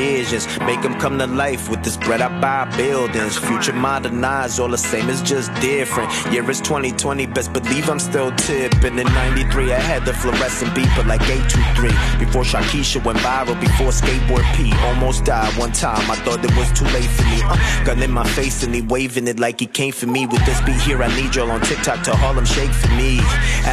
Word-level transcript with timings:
visions, 0.00 0.46
make 0.60 0.80
them 0.82 0.94
come 0.94 1.18
to 1.18 1.26
life. 1.26 1.68
With 1.70 1.82
this 1.84 1.96
bread, 1.96 2.20
I 2.20 2.28
buy 2.40 2.64
buildings. 2.76 3.36
Future 3.36 3.72
modernized, 3.72 4.58
all 4.60 4.68
the 4.68 4.78
same, 4.78 5.08
it's 5.10 5.22
just 5.22 5.52
different. 5.60 6.08
Year 6.32 6.48
is 6.50 6.60
2020, 6.60 7.26
best 7.26 7.52
believe 7.52 7.88
I'm 7.90 7.98
still 7.98 8.30
tipping. 8.36 8.98
In 8.98 9.06
93, 9.06 9.72
I 9.72 9.78
had 9.78 10.04
the 10.06 10.14
fluorescent 10.14 10.70
beeper 10.72 11.04
like 11.06 11.22
823. 11.22 12.24
Before 12.24 12.44
Shakisha 12.50 13.04
went 13.04 13.18
viral, 13.18 13.60
before 13.60 13.92
skateboard 14.00 14.46
P 14.56 14.72
almost 14.88 15.24
died 15.24 15.52
one 15.58 15.72
time. 15.72 16.10
I 16.10 16.16
thought 16.24 16.42
it 16.44 16.54
was 16.56 16.70
too 16.78 16.88
late 16.96 17.10
for 17.16 17.26
me. 17.32 17.40
Uh, 17.44 17.84
gun 17.84 18.02
in 18.02 18.10
my 18.10 18.26
face 18.38 18.62
and 18.62 18.74
he 18.74 18.82
waving 18.82 19.28
it 19.28 19.38
like 19.38 19.60
he 19.60 19.66
came 19.66 19.92
for 19.92 20.06
me. 20.06 20.26
With 20.26 20.44
this 20.46 20.60
beat 20.62 20.80
here, 20.80 21.02
I 21.02 21.08
need 21.16 21.34
y'all 21.34 21.50
on 21.50 21.60
TikTok 21.60 22.02
to 22.04 22.12
Harlem 22.22 22.46
Shake 22.46 22.72
for 22.82 22.92
me. 22.94 23.20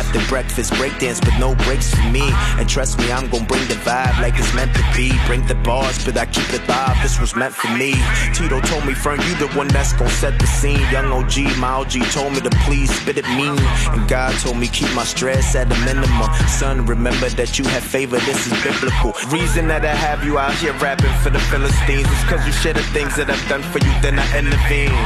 After 0.02 0.20
breakfast, 0.28 0.74
breakdance, 0.74 1.20
but 1.22 1.38
no 1.40 1.56
breaks 1.66 1.94
for 1.94 2.08
me. 2.10 2.28
And 2.60 2.68
trust 2.68 3.00
me, 3.00 3.12
I'm 3.12 3.30
gonna 3.30 3.46
bring 3.46 3.66
the 3.68 3.80
vibe 3.88 4.20
like 4.22 4.38
it's 4.38 4.54
meant 4.54 4.76
to 4.76 4.84
be. 4.96 5.12
Bring 5.28 5.46
the 5.48 5.56
bars, 5.56 6.04
but 6.04 6.17
I 6.18 6.26
keep 6.26 6.52
it 6.54 6.68
live. 6.68 6.98
This 7.04 7.20
was 7.20 7.36
meant 7.36 7.54
for 7.54 7.70
me. 7.78 7.94
Tito 8.34 8.60
told 8.62 8.86
me, 8.86 8.94
Fern, 8.94 9.20
you 9.22 9.36
the 9.36 9.48
one 9.56 9.68
that's 9.68 9.94
gonna 9.94 10.10
set 10.10 10.40
the 10.40 10.48
scene. 10.48 10.80
Young 10.92 11.12
OG, 11.12 11.58
my 11.58 11.70
OG 11.80 11.94
told 12.12 12.34
me 12.34 12.42
to 12.42 12.50
please 12.66 12.90
spit 12.90 13.18
it 13.18 13.28
mean. 13.30 13.58
And 13.94 14.08
God 14.08 14.34
told 14.40 14.58
me 14.58 14.68
keep 14.68 14.92
my 14.96 15.04
stress 15.04 15.56
at 15.56 15.72
a 15.72 15.78
minimum. 15.86 16.34
Son, 16.48 16.86
remember 16.86 17.30
that 17.30 17.60
you 17.60 17.66
have 17.66 17.84
favor, 17.84 18.18
this 18.20 18.48
is 18.48 18.54
biblical. 18.64 19.14
Reason 19.30 19.68
that 19.68 19.86
I 19.86 19.94
have 19.94 20.24
you 20.24 20.40
out 20.40 20.54
here 20.56 20.74
rapping 20.74 21.14
for 21.22 21.30
the 21.30 21.40
Philistines 21.52 22.08
is 22.08 22.24
cause 22.26 22.46
you 22.46 22.52
share 22.52 22.74
the 22.74 22.84
things 22.96 23.16
that 23.18 23.30
I've 23.30 23.48
done 23.48 23.62
for 23.62 23.80
you, 23.80 23.94
then 24.02 24.18
I 24.18 24.26
intervene. 24.38 24.98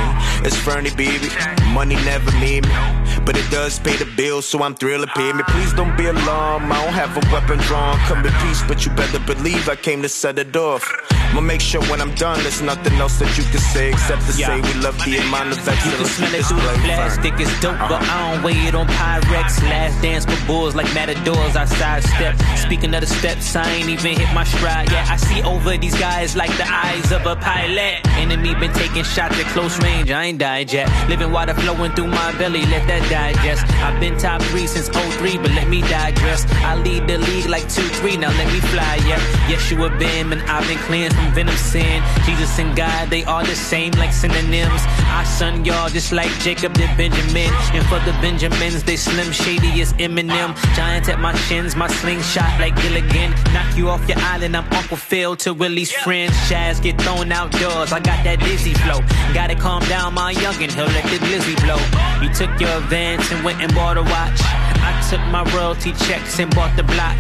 It's 0.45 0.55
Fernie, 0.55 0.91
baby. 0.95 1.27
Money 1.73 1.95
never 2.05 2.31
mean 2.39 2.61
me. 2.63 3.00
But 3.25 3.37
it 3.37 3.49
does 3.51 3.79
pay 3.79 3.95
the 3.95 4.09
bills, 4.17 4.45
so 4.47 4.63
I'm 4.63 4.75
thrilled 4.75 5.07
to 5.07 5.13
pay 5.13 5.31
me. 5.33 5.43
Please 5.47 5.73
don't 5.73 5.95
be 5.97 6.05
alarmed, 6.05 6.71
I 6.71 6.83
don't 6.83 6.93
have 6.93 7.15
a 7.17 7.23
weapon 7.31 7.57
drawn. 7.59 7.97
Come 8.07 8.25
in 8.25 8.33
peace, 8.43 8.61
but 8.67 8.85
you 8.85 8.91
better 8.93 9.19
believe 9.19 9.69
I 9.69 9.75
came 9.75 10.01
to 10.01 10.09
set 10.09 10.39
it 10.39 10.55
off. 10.55 10.83
I'ma 11.31 11.39
make 11.39 11.61
sure 11.61 11.81
when 11.83 12.01
I'm 12.01 12.13
done, 12.15 12.37
there's 12.43 12.61
nothing 12.61 12.91
else 12.99 13.17
that 13.19 13.37
you 13.37 13.45
can 13.45 13.61
say 13.61 13.91
except 13.91 14.27
to 14.27 14.33
Yeah. 14.37 14.47
say 14.47 14.55
we 14.59 14.73
love 14.83 14.97
the 15.05 15.15
amount 15.15 15.53
of 15.53 15.59
You 15.59 15.95
can 15.95 16.05
smell 16.05 16.35
it 16.35 16.43
through 16.43 16.59
the 16.59 16.75
plastic, 16.83 17.39
it's 17.39 17.59
dope, 17.61 17.79
but 17.79 18.03
uh-huh. 18.03 18.11
I 18.11 18.33
don't 18.33 18.43
weigh 18.43 18.67
it 18.67 18.75
on 18.75 18.85
Pyrex. 18.87 19.63
Last 19.69 20.01
dance 20.01 20.25
with 20.25 20.45
bulls 20.45 20.75
like 20.75 20.93
matadors, 20.93 21.55
I 21.55 21.63
sidestep. 21.63 22.35
Speaking 22.57 22.93
of 22.93 22.99
the 22.99 23.07
steps, 23.07 23.55
I 23.55 23.63
ain't 23.71 23.87
even 23.87 24.17
hit 24.19 24.27
my 24.33 24.43
stride. 24.43 24.91
Yeah, 24.91 25.07
I 25.09 25.15
see 25.15 25.41
over 25.43 25.77
these 25.77 25.97
guys 25.97 26.35
like 26.35 26.51
the 26.57 26.67
eyes 26.67 27.13
of 27.13 27.25
a 27.25 27.37
pilot. 27.37 28.05
Enemy 28.19 28.53
been 28.55 28.73
taking 28.73 29.05
shots 29.05 29.39
at 29.39 29.45
close 29.55 29.79
range, 29.81 30.11
I 30.11 30.25
ain't 30.25 30.37
died 30.39 30.73
yet. 30.73 30.89
Living 31.07 31.31
water 31.31 31.53
flowing 31.53 31.93
through 31.93 32.07
my 32.07 32.33
belly, 32.37 32.65
let 32.65 32.85
that 32.87 33.03
digest. 33.09 33.63
I've 33.81 33.97
been 34.01 34.17
top 34.17 34.41
three 34.51 34.67
since 34.67 34.89
03, 34.89 35.37
but 35.37 35.51
let 35.51 35.69
me 35.69 35.79
digress. 35.79 36.45
I 36.71 36.75
lead 36.75 37.07
the 37.07 37.19
league 37.19 37.47
like 37.47 37.63
2-3, 37.69 38.19
now 38.19 38.31
let 38.35 38.51
me 38.51 38.59
fly, 38.59 38.95
yeah. 39.07 39.19
Yeshua 39.47 39.97
been, 39.97 40.33
and 40.33 40.41
I've 40.43 40.67
been 40.67 40.77
cleansed 40.79 41.20
from 41.21 41.33
venom 41.33 41.55
sin. 41.55 42.03
Jesus 42.25 42.57
and 42.59 42.75
God, 42.75 43.09
they 43.09 43.23
are 43.25 43.43
the 43.43 43.55
same 43.55 43.91
like 43.93 44.11
synonyms. 44.11 44.81
I 45.19 45.23
son 45.23 45.65
y'all 45.65 45.89
just 45.89 46.11
like 46.11 46.31
Jacob 46.39 46.73
did 46.73 46.95
Benjamin. 46.97 47.51
And 47.73 47.85
for 47.87 47.99
the 47.99 48.13
Benjamins, 48.21 48.83
they 48.83 48.95
slim 48.95 49.31
shady 49.31 49.81
as 49.81 49.93
Eminem. 49.93 50.55
Giants 50.75 51.09
at 51.09 51.19
my 51.19 51.35
shins, 51.35 51.75
my 51.75 51.87
slingshot 51.87 52.59
like 52.59 52.75
Gilligan. 52.81 53.31
Knock 53.53 53.77
you 53.77 53.89
off 53.89 54.07
your 54.07 54.19
island, 54.19 54.55
I'm 54.55 54.67
Uncle 54.73 54.97
Phil 54.97 55.35
to 55.37 55.53
Willie's 55.53 55.91
friends. 55.91 56.33
Shaz 56.49 56.81
get 56.81 56.99
thrown 57.01 57.31
outdoors, 57.31 57.91
I 57.91 57.99
got 57.99 58.23
that 58.23 58.39
dizzy 58.39 58.73
flow. 58.73 59.01
Gotta 59.33 59.55
calm 59.55 59.83
down 59.85 60.13
my 60.13 60.33
youngin', 60.33 60.71
he'll 60.71 60.85
let 60.85 61.03
the 61.05 61.17
glizzy 61.25 61.55
blow. 61.63 61.81
You 62.21 62.33
took 62.33 62.59
your 62.59 62.77
advance 62.77 63.31
and 63.31 63.43
went 63.43 63.61
and 63.61 63.73
bought 63.73 63.97
a 63.97 64.03
watch. 64.03 64.70
I 64.81 64.91
took 65.09 65.21
my 65.31 65.43
royalty 65.55 65.93
checks 65.93 66.39
and 66.39 66.53
bought 66.55 66.75
the 66.75 66.83
block. 66.83 67.17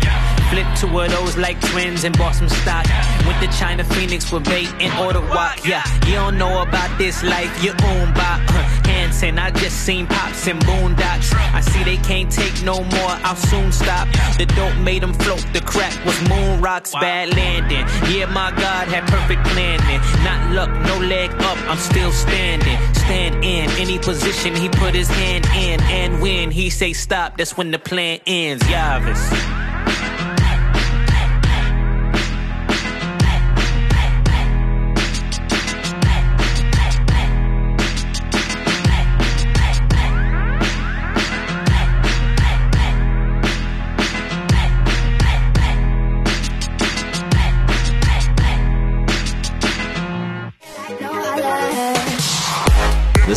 Flipped 0.49 0.77
two 0.81 0.99
of 0.99 1.09
those 1.11 1.37
like 1.37 1.59
twins 1.61 2.03
and 2.03 2.17
bought 2.17 2.35
some 2.35 2.49
stock. 2.49 2.85
Went 3.25 3.39
to 3.41 3.57
China 3.57 3.83
Phoenix 3.83 4.31
with 4.31 4.43
bait 4.45 4.69
and 4.79 4.91
ordered 4.99 5.27
walk. 5.29 5.65
Yeah, 5.65 5.83
you 6.05 6.15
don't 6.15 6.37
know 6.37 6.61
about 6.61 6.97
this 6.97 7.23
life, 7.23 7.51
you 7.63 7.71
own 7.71 8.13
by 8.13 8.43
uh, 8.49 8.90
Hanson. 9.01 9.39
I 9.39 9.49
just 9.51 9.77
seen 9.85 10.05
pops 10.05 10.47
and 10.47 10.59
boondocks. 10.61 11.33
I 11.33 11.61
see 11.61 11.83
they 11.83 11.97
can't 11.97 12.31
take 12.31 12.63
no 12.63 12.83
more, 12.83 13.13
I'll 13.25 13.35
soon 13.35 13.71
stop. 13.71 14.07
The 14.37 14.45
dope 14.45 14.77
made 14.77 15.01
them 15.01 15.13
float, 15.13 15.43
the 15.53 15.61
crack 15.61 15.93
was 16.05 16.17
moon 16.29 16.61
rocks, 16.61 16.91
bad 16.93 17.35
landing. 17.35 17.85
Yeah, 18.13 18.27
my 18.27 18.51
God 18.51 18.87
had 18.87 19.03
perfect 19.07 19.43
planning. 19.47 20.01
Not 20.23 20.39
luck, 20.51 20.71
no 20.85 20.97
leg 20.99 21.31
up, 21.49 21.57
I'm 21.69 21.77
still 21.77 22.11
standing. 22.11 22.77
Stand 22.93 23.43
in 23.43 23.69
any 23.81 23.97
position 23.97 24.55
he 24.55 24.69
put 24.69 24.93
his 24.93 25.09
hand 25.09 25.45
in. 25.47 25.81
And 25.81 26.21
when 26.21 26.51
he 26.51 26.69
say 26.69 26.93
stop, 26.93 27.37
that's 27.37 27.57
when 27.57 27.71
the 27.71 27.79
plan 27.79 28.19
ends. 28.27 28.63
Yavis. 28.63 29.70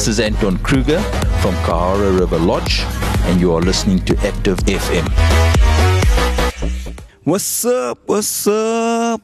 This 0.04 0.18
is 0.18 0.20
Anton 0.20 0.58
Kruger 0.58 1.00
from 1.40 1.54
Kahara 1.64 2.20
River 2.20 2.38
Lodge, 2.38 2.80
and 3.24 3.40
you 3.40 3.54
are 3.54 3.62
listening 3.62 4.04
to 4.04 4.14
Active 4.18 4.58
FM. 4.66 5.08
What's 7.22 7.64
up? 7.64 8.00
What's 8.04 8.46
up? 8.46 9.22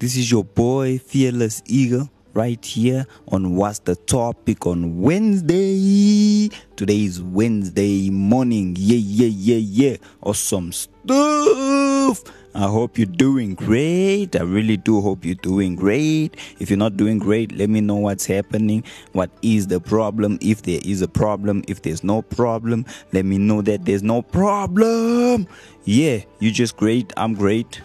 This 0.00 0.16
is 0.16 0.28
your 0.28 0.42
boy 0.42 0.98
Fearless 0.98 1.62
Eagle 1.66 2.10
right 2.34 2.64
here 2.64 3.06
on 3.28 3.54
What's 3.54 3.78
the 3.78 3.94
Topic 3.94 4.66
on 4.66 5.00
Wednesday. 5.00 6.48
Today 6.74 7.04
is 7.04 7.22
Wednesday 7.22 8.10
morning. 8.10 8.74
Yeah, 8.76 8.98
yeah, 8.98 9.28
yeah, 9.28 9.90
yeah. 9.90 9.96
Awesome 10.22 10.72
stuff. 10.72 12.24
I 12.56 12.68
hope 12.68 12.96
you're 12.96 13.06
doing 13.06 13.54
great. 13.54 14.34
I 14.34 14.40
really 14.40 14.78
do 14.78 15.02
hope 15.02 15.26
you're 15.26 15.34
doing 15.34 15.76
great. 15.76 16.38
If 16.58 16.70
you're 16.70 16.78
not 16.78 16.96
doing 16.96 17.18
great, 17.18 17.52
let 17.52 17.68
me 17.68 17.82
know 17.82 17.96
what's 17.96 18.24
happening. 18.24 18.82
What 19.12 19.28
is 19.42 19.66
the 19.66 19.78
problem? 19.78 20.38
If 20.40 20.62
there 20.62 20.80
is 20.82 21.02
a 21.02 21.06
problem, 21.06 21.64
if 21.68 21.82
there's 21.82 22.02
no 22.02 22.22
problem, 22.22 22.86
let 23.12 23.26
me 23.26 23.36
know 23.36 23.60
that 23.60 23.84
there's 23.84 24.02
no 24.02 24.22
problem. 24.22 25.46
Yeah, 25.84 26.20
you're 26.38 26.50
just 26.50 26.78
great. 26.78 27.12
I'm 27.18 27.34
great. 27.34 27.82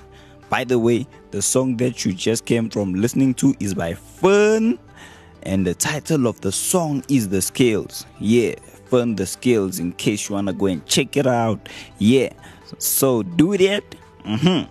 By 0.50 0.64
the 0.64 0.80
way, 0.80 1.06
the 1.32 1.42
song 1.42 1.76
that 1.78 2.06
you 2.06 2.14
just 2.14 2.46
came 2.46 2.70
from 2.70 2.94
listening 2.94 3.34
to 3.36 3.54
is 3.60 3.74
by 3.74 3.94
Fern, 3.94 4.80
and 5.44 5.68
the 5.68 5.74
title 5.74 6.28
of 6.28 6.40
the 6.40 6.52
song 6.54 7.04
is 7.10 7.28
The 7.28 7.42
Scales. 7.42 8.06
Yeah, 8.20 8.56
Fern 8.86 9.18
the 9.18 9.26
Scales, 9.26 9.80
in 9.80 9.92
case 9.92 10.30
you 10.30 10.36
wanna 10.36 10.54
go 10.54 10.68
and 10.68 10.86
check 10.86 11.18
it 11.18 11.28
out. 11.28 11.68
Yeah, 11.98 12.32
so 12.78 13.24
do 13.24 13.58
that. 13.58 13.84
Hmm 14.24 14.62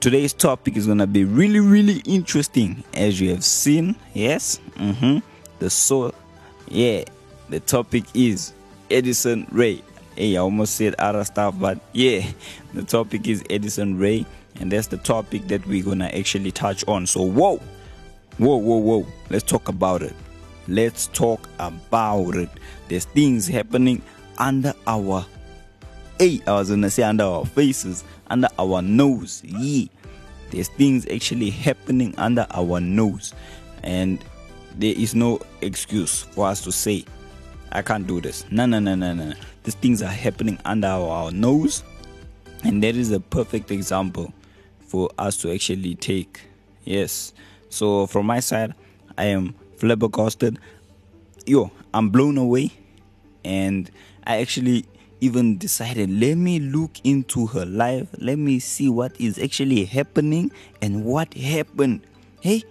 Today's 0.00 0.32
topic 0.32 0.76
is 0.76 0.88
gonna 0.88 1.06
be 1.06 1.24
really, 1.24 1.60
really 1.60 1.98
interesting, 2.04 2.82
as 2.94 3.20
you 3.20 3.30
have 3.30 3.44
seen. 3.44 3.94
Yes, 4.14 4.58
Mm-hmm. 4.76 5.18
the 5.60 5.70
so, 5.70 6.12
yeah, 6.68 7.04
the 7.50 7.60
topic 7.60 8.04
is 8.12 8.52
Edison 8.90 9.46
Ray. 9.52 9.80
Hey, 10.16 10.36
I 10.36 10.40
almost 10.40 10.74
said 10.74 10.94
other 10.98 11.22
stuff, 11.24 11.54
but 11.58 11.78
yeah, 11.92 12.26
the 12.74 12.82
topic 12.82 13.28
is 13.28 13.44
Edison 13.48 13.96
Ray, 13.96 14.26
and 14.58 14.72
that's 14.72 14.88
the 14.88 14.96
topic 14.96 15.46
that 15.48 15.64
we're 15.68 15.84
gonna 15.84 16.06
actually 16.08 16.50
touch 16.50 16.84
on. 16.88 17.06
So, 17.06 17.22
whoa, 17.22 17.58
whoa, 18.38 18.56
whoa, 18.56 18.76
whoa, 18.78 19.06
let's 19.30 19.44
talk 19.44 19.68
about 19.68 20.02
it. 20.02 20.14
Let's 20.66 21.06
talk 21.08 21.48
about 21.60 22.34
it. 22.34 22.48
There's 22.88 23.04
things 23.04 23.46
happening 23.46 24.02
under 24.38 24.74
our, 24.88 25.24
hey, 26.22 26.40
I 26.46 26.52
was 26.52 26.70
gonna 26.70 26.88
say 26.88 27.02
under 27.02 27.24
our 27.24 27.44
faces, 27.44 28.04
under 28.28 28.46
our 28.56 28.80
nose. 28.80 29.42
Yeah, 29.44 29.88
there's 30.50 30.68
things 30.68 31.04
actually 31.08 31.50
happening 31.50 32.14
under 32.16 32.46
our 32.52 32.80
nose, 32.80 33.34
and 33.82 34.24
there 34.78 34.94
is 34.96 35.16
no 35.16 35.40
excuse 35.62 36.22
for 36.22 36.46
us 36.46 36.62
to 36.62 36.70
say 36.70 37.04
I 37.72 37.82
can't 37.82 38.06
do 38.06 38.20
this. 38.20 38.44
No, 38.52 38.66
no, 38.66 38.78
no, 38.78 38.94
no, 38.94 39.14
no. 39.14 39.32
These 39.64 39.74
things 39.74 40.00
are 40.00 40.06
happening 40.06 40.60
under 40.64 40.86
our, 40.86 41.08
our 41.08 41.30
nose, 41.32 41.82
and 42.62 42.80
that 42.84 42.94
is 42.94 43.10
a 43.10 43.18
perfect 43.18 43.72
example 43.72 44.32
for 44.78 45.10
us 45.18 45.36
to 45.38 45.52
actually 45.52 45.96
take. 45.96 46.40
Yes. 46.84 47.32
So 47.68 48.06
from 48.06 48.26
my 48.26 48.38
side, 48.38 48.74
I 49.18 49.24
am 49.24 49.56
flabbergasted. 49.76 50.60
Yo, 51.46 51.72
I'm 51.92 52.10
blown 52.10 52.38
away, 52.38 52.70
and 53.44 53.90
I 54.24 54.40
actually 54.40 54.86
even 55.22 55.56
decided 55.56 56.10
let 56.10 56.36
me 56.36 56.58
look 56.58 56.90
into 57.04 57.46
her 57.46 57.64
life. 57.64 58.08
Let 58.18 58.38
me 58.38 58.58
see 58.58 58.88
what 58.88 59.18
is 59.20 59.38
actually 59.38 59.84
happening 59.84 60.50
and 60.82 61.04
what 61.04 61.32
happened. 61.34 62.00
Hey, 62.40 62.64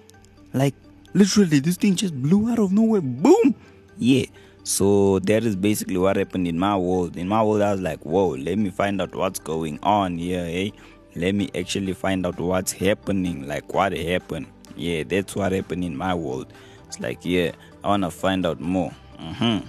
like 0.54 0.76
literally, 1.14 1.60
this 1.60 1.78
thing 1.78 1.96
just 1.96 2.14
blew 2.22 2.52
out 2.52 2.60
of 2.60 2.74
nowhere. 2.74 3.00
Boom. 3.00 3.56
Yeah. 3.98 4.26
So 4.64 5.20
that 5.20 5.46
is 5.46 5.56
basically 5.56 5.98
what 5.98 6.18
happened 6.18 6.46
in 6.46 6.60
my 6.60 6.76
world. 6.78 7.16
In 7.16 7.30
my 7.30 7.42
world, 7.42 7.62
I 7.62 7.72
was 7.72 7.82
like, 7.82 8.06
whoa, 8.06 8.32
let 8.32 8.58
me 8.58 8.70
find 8.70 9.02
out 9.02 9.16
what's 9.16 9.40
going 9.40 9.80
on 9.82 10.18
here, 10.18 10.46
hey. 10.46 10.74
let 11.16 11.36
me 11.36 11.50
actually 11.56 11.94
find 11.94 12.26
out 12.26 12.40
what's 12.40 12.72
happening, 12.72 13.48
like 13.48 13.74
what 13.74 13.94
happened. 13.94 14.48
Yeah, 14.76 15.04
that's 15.04 15.36
what 15.36 15.52
happened 15.52 15.84
in 15.84 15.96
my 15.96 16.14
world. 16.14 16.54
It's 16.88 17.00
like, 17.00 17.20
yeah, 17.24 17.52
I 17.84 17.90
want 17.90 18.04
to 18.04 18.12
find 18.12 18.46
out 18.46 18.60
more. 18.60 18.92
Mm-hmm. 19.20 19.68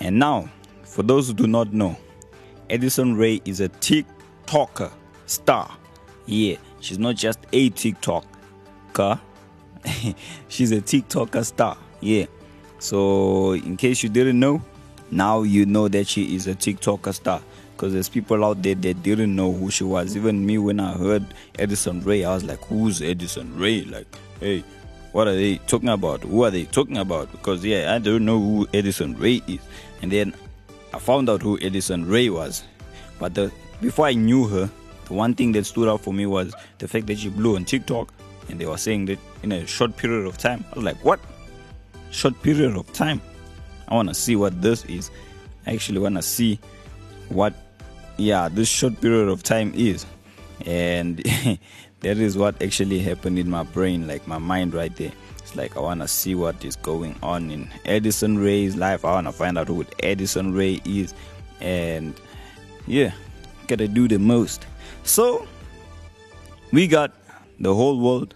And 0.00 0.18
now, 0.18 0.48
for 0.84 1.02
those 1.02 1.28
who 1.28 1.34
do 1.34 1.46
not 1.46 1.72
know, 1.72 1.96
Addison 2.70 3.16
Rae 3.16 3.40
is 3.44 3.60
a 3.60 3.68
TikToker 3.68 4.92
star. 5.26 5.76
Yeah, 6.26 6.56
she's 6.80 6.98
not 6.98 7.16
just 7.16 7.40
a 7.52 7.70
TikToker, 7.70 9.20
she's 10.48 10.72
a 10.72 10.80
TikToker 10.80 11.44
star. 11.44 11.76
Yeah. 12.00 12.26
So, 12.78 13.52
in 13.52 13.76
case 13.76 14.02
you 14.02 14.08
didn't 14.08 14.40
know, 14.40 14.62
now 15.10 15.42
you 15.42 15.66
know 15.66 15.88
that 15.88 16.06
she 16.06 16.34
is 16.34 16.46
a 16.46 16.54
TikToker 16.54 17.14
star. 17.14 17.42
Because 17.72 17.94
there's 17.94 18.08
people 18.08 18.44
out 18.44 18.62
there 18.62 18.74
that 18.74 19.02
didn't 19.02 19.34
know 19.34 19.52
who 19.52 19.70
she 19.70 19.84
was. 19.84 20.16
Even 20.16 20.44
me, 20.44 20.58
when 20.58 20.80
I 20.80 20.92
heard 20.92 21.24
Edison 21.58 22.02
Ray, 22.02 22.24
I 22.24 22.34
was 22.34 22.44
like, 22.44 22.60
who's 22.66 23.00
Edison 23.00 23.58
Ray? 23.58 23.84
Like, 23.84 24.06
hey, 24.38 24.62
what 25.12 25.26
are 25.26 25.34
they 25.34 25.56
talking 25.66 25.88
about? 25.88 26.20
Who 26.20 26.44
are 26.44 26.50
they 26.50 26.64
talking 26.64 26.98
about? 26.98 27.32
Because, 27.32 27.64
yeah, 27.64 27.94
I 27.94 27.98
don't 27.98 28.26
know 28.26 28.38
who 28.38 28.68
Edison 28.74 29.16
Ray 29.18 29.42
is. 29.46 29.60
And 30.02 30.12
then 30.12 30.34
I 30.92 30.98
found 30.98 31.28
out 31.28 31.42
who 31.42 31.58
Addison 31.60 32.06
Rae 32.06 32.30
was. 32.30 32.64
But 33.18 33.34
the, 33.34 33.52
before 33.80 34.06
I 34.06 34.14
knew 34.14 34.46
her, 34.48 34.70
the 35.06 35.14
one 35.14 35.34
thing 35.34 35.52
that 35.52 35.66
stood 35.66 35.88
out 35.88 36.00
for 36.00 36.12
me 36.12 36.26
was 36.26 36.54
the 36.78 36.88
fact 36.88 37.06
that 37.06 37.18
she 37.18 37.28
blew 37.28 37.56
on 37.56 37.64
TikTok. 37.64 38.12
And 38.48 38.60
they 38.60 38.66
were 38.66 38.78
saying 38.78 39.06
that 39.06 39.18
in 39.42 39.52
a 39.52 39.66
short 39.66 39.96
period 39.96 40.26
of 40.26 40.38
time. 40.38 40.64
I 40.72 40.76
was 40.76 40.84
like, 40.84 41.04
what? 41.04 41.20
Short 42.10 42.40
period 42.42 42.76
of 42.76 42.92
time? 42.92 43.20
I 43.88 43.94
want 43.94 44.08
to 44.08 44.14
see 44.14 44.36
what 44.36 44.60
this 44.60 44.84
is. 44.86 45.10
I 45.66 45.74
actually 45.74 46.00
want 46.00 46.16
to 46.16 46.22
see 46.22 46.58
what 47.28 47.54
yeah 48.16 48.48
this 48.48 48.68
short 48.68 49.00
period 49.00 49.28
of 49.28 49.42
time 49.42 49.72
is 49.74 50.04
and 50.66 51.18
that 52.00 52.18
is 52.18 52.36
what 52.36 52.60
actually 52.62 52.98
happened 52.98 53.38
in 53.38 53.48
my 53.48 53.62
brain 53.62 54.06
like 54.06 54.26
my 54.26 54.36
mind 54.38 54.74
right 54.74 54.94
there 54.96 55.12
it's 55.50 55.56
like 55.56 55.76
i 55.76 55.80
want 55.80 56.00
to 56.00 56.06
see 56.06 56.34
what 56.34 56.64
is 56.64 56.76
going 56.76 57.16
on 57.22 57.50
in 57.50 57.68
Edison 57.84 58.38
Ray's 58.38 58.76
life 58.76 59.04
i 59.04 59.12
want 59.12 59.26
to 59.26 59.32
find 59.32 59.58
out 59.58 59.66
who 59.66 59.84
Edison 60.02 60.54
Ray 60.54 60.80
is 60.84 61.12
and 61.60 62.14
yeah 62.86 63.12
gotta 63.66 63.88
do 63.88 64.06
the 64.06 64.18
most 64.18 64.66
so 65.02 65.46
we 66.72 66.86
got 66.86 67.12
the 67.58 67.74
whole 67.74 67.98
world 67.98 68.34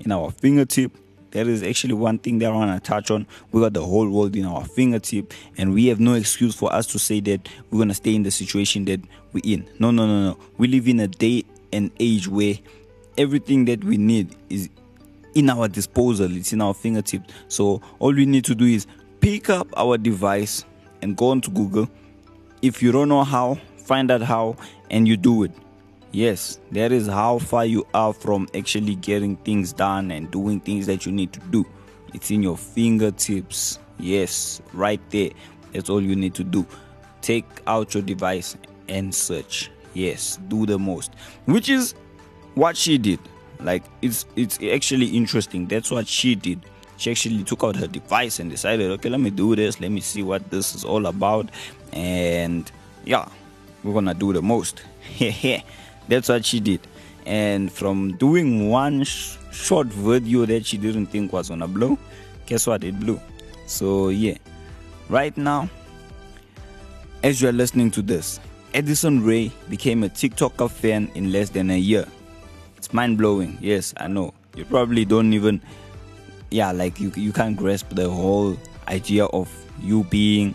in 0.00 0.10
our 0.10 0.30
fingertip 0.30 0.92
that 1.32 1.46
is 1.48 1.62
actually 1.62 1.94
one 1.94 2.18
thing 2.18 2.38
that 2.38 2.52
I 2.52 2.54
want 2.54 2.80
to 2.80 2.88
touch 2.88 3.10
on. 3.10 3.26
We 3.50 3.60
got 3.60 3.72
the 3.72 3.84
whole 3.84 4.08
world 4.08 4.36
in 4.36 4.44
our 4.44 4.64
fingertip, 4.64 5.34
and 5.58 5.74
we 5.74 5.86
have 5.86 5.98
no 5.98 6.14
excuse 6.14 6.54
for 6.54 6.72
us 6.72 6.86
to 6.86 6.98
say 7.00 7.18
that 7.22 7.48
we're 7.72 7.80
gonna 7.80 7.92
stay 7.92 8.14
in 8.14 8.22
the 8.22 8.30
situation 8.30 8.84
that 8.84 9.00
we're 9.32 9.42
in. 9.42 9.68
No, 9.80 9.90
no, 9.90 10.06
no, 10.06 10.30
no. 10.30 10.38
We 10.58 10.68
live 10.68 10.86
in 10.86 11.00
a 11.00 11.08
day 11.08 11.42
and 11.72 11.90
age 11.98 12.28
where 12.28 12.54
everything 13.18 13.64
that 13.64 13.82
we 13.82 13.96
need 13.96 14.36
is 14.48 14.68
in 15.34 15.50
our 15.50 15.68
disposal. 15.68 16.34
It's 16.36 16.52
in 16.52 16.60
our 16.60 16.74
fingertips. 16.74 17.32
So 17.48 17.80
all 17.98 18.12
we 18.12 18.26
need 18.26 18.44
to 18.46 18.54
do 18.54 18.64
is 18.64 18.86
pick 19.20 19.50
up 19.50 19.68
our 19.76 19.98
device 19.98 20.64
and 21.02 21.16
go 21.16 21.28
onto 21.30 21.50
Google. 21.50 21.88
If 22.62 22.82
you 22.82 22.92
don't 22.92 23.08
know 23.08 23.24
how, 23.24 23.58
find 23.76 24.10
out 24.10 24.22
how, 24.22 24.56
and 24.90 25.06
you 25.06 25.16
do 25.16 25.44
it. 25.44 25.52
Yes, 26.12 26.60
that 26.70 26.92
is 26.92 27.08
how 27.08 27.40
far 27.40 27.66
you 27.66 27.86
are 27.92 28.12
from 28.12 28.48
actually 28.54 28.94
getting 28.94 29.36
things 29.38 29.72
done 29.72 30.10
and 30.12 30.30
doing 30.30 30.60
things 30.60 30.86
that 30.86 31.04
you 31.04 31.12
need 31.12 31.32
to 31.32 31.40
do. 31.50 31.66
It's 32.14 32.30
in 32.30 32.42
your 32.42 32.56
fingertips. 32.56 33.80
Yes, 33.98 34.62
right 34.72 35.00
there. 35.10 35.30
That's 35.72 35.90
all 35.90 36.00
you 36.00 36.14
need 36.14 36.34
to 36.36 36.44
do. 36.44 36.64
Take 37.20 37.44
out 37.66 37.94
your 37.94 38.02
device 38.02 38.56
and 38.88 39.12
search. 39.12 39.70
Yes, 39.92 40.38
do 40.48 40.66
the 40.66 40.78
most. 40.78 41.12
Which 41.46 41.68
is 41.68 41.94
what 42.54 42.76
she 42.76 42.96
did. 42.96 43.18
Like 43.60 43.82
it's 44.02 44.26
it's 44.36 44.58
actually 44.62 45.06
interesting. 45.16 45.66
That's 45.66 45.90
what 45.90 46.06
she 46.06 46.34
did. 46.34 46.60
She 46.96 47.10
actually 47.10 47.42
took 47.44 47.64
out 47.64 47.76
her 47.76 47.86
device 47.86 48.38
and 48.38 48.50
decided, 48.50 48.90
okay, 48.92 49.08
let 49.08 49.20
me 49.20 49.30
do 49.30 49.56
this. 49.56 49.80
Let 49.80 49.90
me 49.90 50.00
see 50.00 50.22
what 50.22 50.50
this 50.50 50.74
is 50.74 50.84
all 50.84 51.06
about. 51.06 51.50
And 51.92 52.70
yeah, 53.04 53.28
we're 53.82 53.94
gonna 53.94 54.14
do 54.14 54.32
the 54.32 54.42
most. 54.42 54.82
That's 56.08 56.28
what 56.28 56.44
she 56.44 56.60
did. 56.60 56.80
And 57.26 57.72
from 57.72 58.16
doing 58.16 58.68
one 58.68 59.04
sh- 59.04 59.36
short 59.50 59.88
video 59.88 60.44
that 60.46 60.66
she 60.66 60.76
didn't 60.76 61.06
think 61.06 61.32
was 61.32 61.48
gonna 61.48 61.68
blow, 61.68 61.98
guess 62.46 62.66
what? 62.66 62.84
It 62.84 62.98
blew. 63.00 63.20
So, 63.66 64.10
yeah. 64.10 64.36
Right 65.08 65.36
now, 65.36 65.68
as 67.22 67.40
you're 67.40 67.52
listening 67.52 67.90
to 67.92 68.02
this, 68.02 68.40
Edison 68.74 69.24
Ray 69.24 69.52
became 69.68 70.02
a 70.04 70.08
TikToker 70.08 70.70
fan 70.70 71.10
in 71.14 71.32
less 71.32 71.50
than 71.50 71.70
a 71.70 71.78
year. 71.78 72.06
It's 72.84 72.92
mind 72.92 73.16
blowing. 73.16 73.56
Yes, 73.62 73.94
I 73.96 74.08
know. 74.08 74.34
You 74.54 74.66
probably 74.66 75.06
don't 75.06 75.32
even, 75.32 75.62
yeah, 76.50 76.70
like 76.70 77.00
you, 77.00 77.10
you 77.16 77.32
can't 77.32 77.56
grasp 77.56 77.88
the 77.88 78.10
whole 78.10 78.58
idea 78.88 79.24
of 79.24 79.50
you 79.80 80.04
being 80.04 80.54